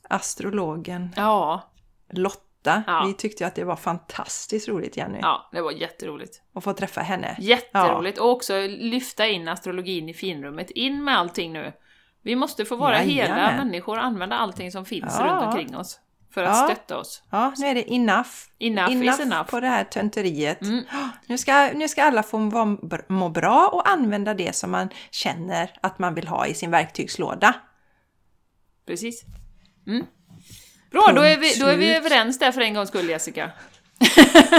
[0.09, 1.73] astrologen Ja,
[2.13, 2.83] Lotta.
[2.87, 3.05] Ja.
[3.07, 6.41] Vi tyckte att det var fantastiskt roligt Jenny ja, det var jätteroligt.
[6.55, 7.37] att få träffa henne.
[7.39, 8.19] Jätteroligt.
[8.19, 10.71] Och också lyfta in astrologin i finrummet.
[10.71, 11.73] In med allting nu.
[12.25, 13.57] Vi måste få vara hela Jajamän.
[13.67, 15.25] människor och använda allting som finns Ja.
[15.27, 16.01] runt omkring oss.
[16.35, 16.65] För att Ja.
[16.75, 17.23] stötta oss.
[17.31, 18.29] Ja, nu är det enough.
[18.59, 19.51] Enough, is enough.
[19.51, 20.63] på det här tönteriet.
[20.63, 20.85] Mm.
[21.27, 22.39] Nu, ska, nu ska alla få
[23.09, 27.55] må, bra och använda det som man känner att man vill ha i sin verktygslåda.
[28.87, 29.25] Precis.
[29.87, 30.07] Mm.
[30.91, 33.51] Bra, då är, vi, då är vi överens där för en gångs skull Jessica.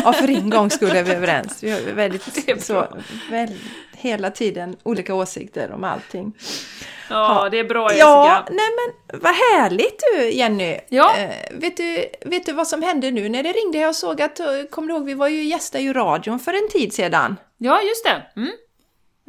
[0.04, 1.64] Ja, för en gång skulle vi överens.
[1.64, 2.88] Vi har väldigt, så,
[3.32, 3.50] väl,
[3.98, 6.34] hela tiden olika åsikter om allting.
[7.10, 8.56] Ja, det är bra Ja, Jessica.
[8.56, 10.80] nej men vad härligt du Jenny!
[10.90, 11.18] Ja.
[11.18, 13.78] Eh, vet, du, vet du vad som hände nu när det ringde?
[13.78, 16.70] Jag såg att, eh, kommer du ihåg, vi var ju gäster i radion för en
[16.70, 17.36] tid sedan.
[17.58, 18.42] Ja, just det.
[18.42, 18.52] Mm.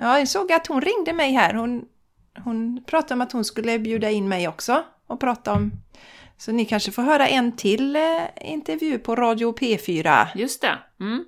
[0.01, 1.55] Ja, jag såg att hon ringde mig här.
[1.55, 1.85] Hon,
[2.45, 5.73] hon pratade om att hon skulle bjuda in mig också och prata om...
[6.39, 8.03] Så ni kanske får höra en till eh,
[8.41, 10.27] intervju på Radio P4.
[10.35, 10.79] Just det.
[11.01, 11.25] Mm.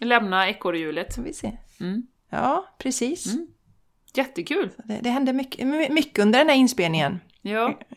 [0.00, 1.18] Lämna ekorrhjulet.
[1.18, 1.52] Vi se.
[1.80, 2.02] Mm.
[2.30, 3.26] Ja, precis.
[3.26, 3.46] Mm.
[4.14, 4.70] Jättekul.
[4.84, 7.20] Det, det hände mycket, mycket under den här inspelningen.
[7.42, 7.78] Ja.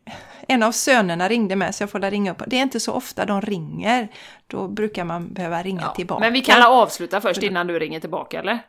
[0.47, 2.43] En av sönerna ringde med så jag får la ringa upp.
[2.47, 4.07] Det är inte så ofta de ringer.
[4.47, 5.93] Då brukar man behöva ringa ja.
[5.93, 6.19] tillbaka.
[6.19, 8.59] Men vi kan avsluta först innan du ringer tillbaka, eller?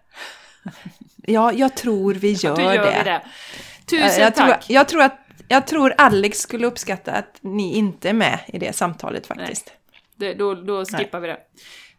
[1.16, 2.98] Ja, jag tror vi gör, gör det.
[2.98, 3.22] vi det.
[3.86, 4.70] Tusen jag, tror, tack!
[4.70, 5.18] jag, tror att,
[5.52, 9.72] jag tror Alex skulle uppskatta att ni inte är med i det samtalet faktiskt.
[10.16, 11.38] Det, då, då skippar vi det.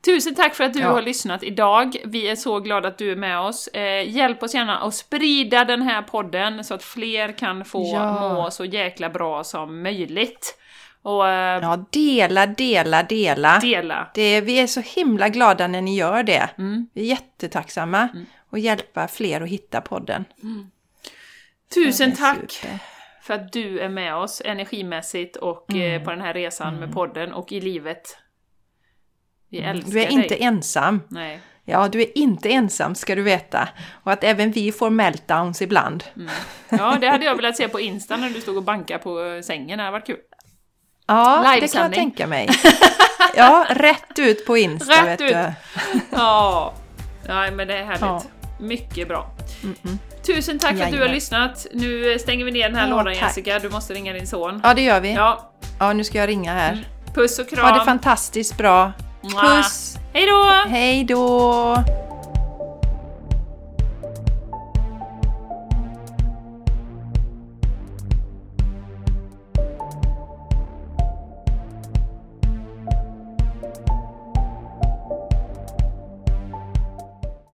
[0.06, 0.91] Tusen tack för att du Ja.
[0.91, 1.95] har lyssnat idag.
[2.06, 3.68] Vi är så glada att du är med oss.
[3.68, 8.34] Eh, hjälp oss gärna att sprida den här podden så att fler kan få Ja.
[8.34, 10.58] må så jäkla bra som möjligt.
[11.01, 13.60] Och eh, Ja, dela, dela, dela.
[13.60, 14.08] dela.
[14.14, 16.49] Det, vi är så himla glada när ni gör det.
[16.58, 16.88] Mm.
[16.93, 18.10] Vi är jättetacksamma
[18.49, 20.26] och hjälpa fler att hitta podden.
[21.74, 22.80] Tusen Det är tack super.
[23.24, 26.01] För att du är med oss energimässigt och Mm.
[26.01, 28.17] eh, på den här resan med podden och i livet.
[29.49, 30.13] Vi älskar Du är dig.
[30.13, 31.01] inte ensam.
[31.07, 31.39] Nej.
[31.65, 33.69] Ja, du är inte ensam ska du veta.
[34.03, 36.03] Och att även vi får meltdowns ibland.
[36.69, 39.41] Ja, det hade jag velat se på Insta när du stod och bankade på eh,
[39.41, 39.78] sängen.
[39.78, 40.19] Det hade varit kul.
[41.07, 42.49] Ja, det kan jag tänka mig.
[43.36, 45.28] Ja, rätt ut på Insta Rätt vet ut.
[45.38, 45.53] du.
[46.11, 46.74] Ja,
[47.28, 48.01] Nej, men det är härligt.
[48.01, 48.24] Ja.
[48.59, 49.30] Mycket bra.
[50.26, 51.67] Tusen tack för att du har lyssnat.
[51.74, 53.24] Nu stänger vi ner den här Ja, lådan tack.
[53.24, 54.61] Jessica, du måste ringa din son.
[54.63, 55.13] Ja, det gör vi.
[55.13, 55.49] Ja,
[55.80, 56.88] Ja, nu ska jag ringa här.
[57.15, 57.65] puss och kram.
[57.65, 58.91] Ha det fantastiskt bra.
[59.21, 59.95] Puss!
[60.13, 60.43] Hej då!
[60.69, 61.84] Hej då!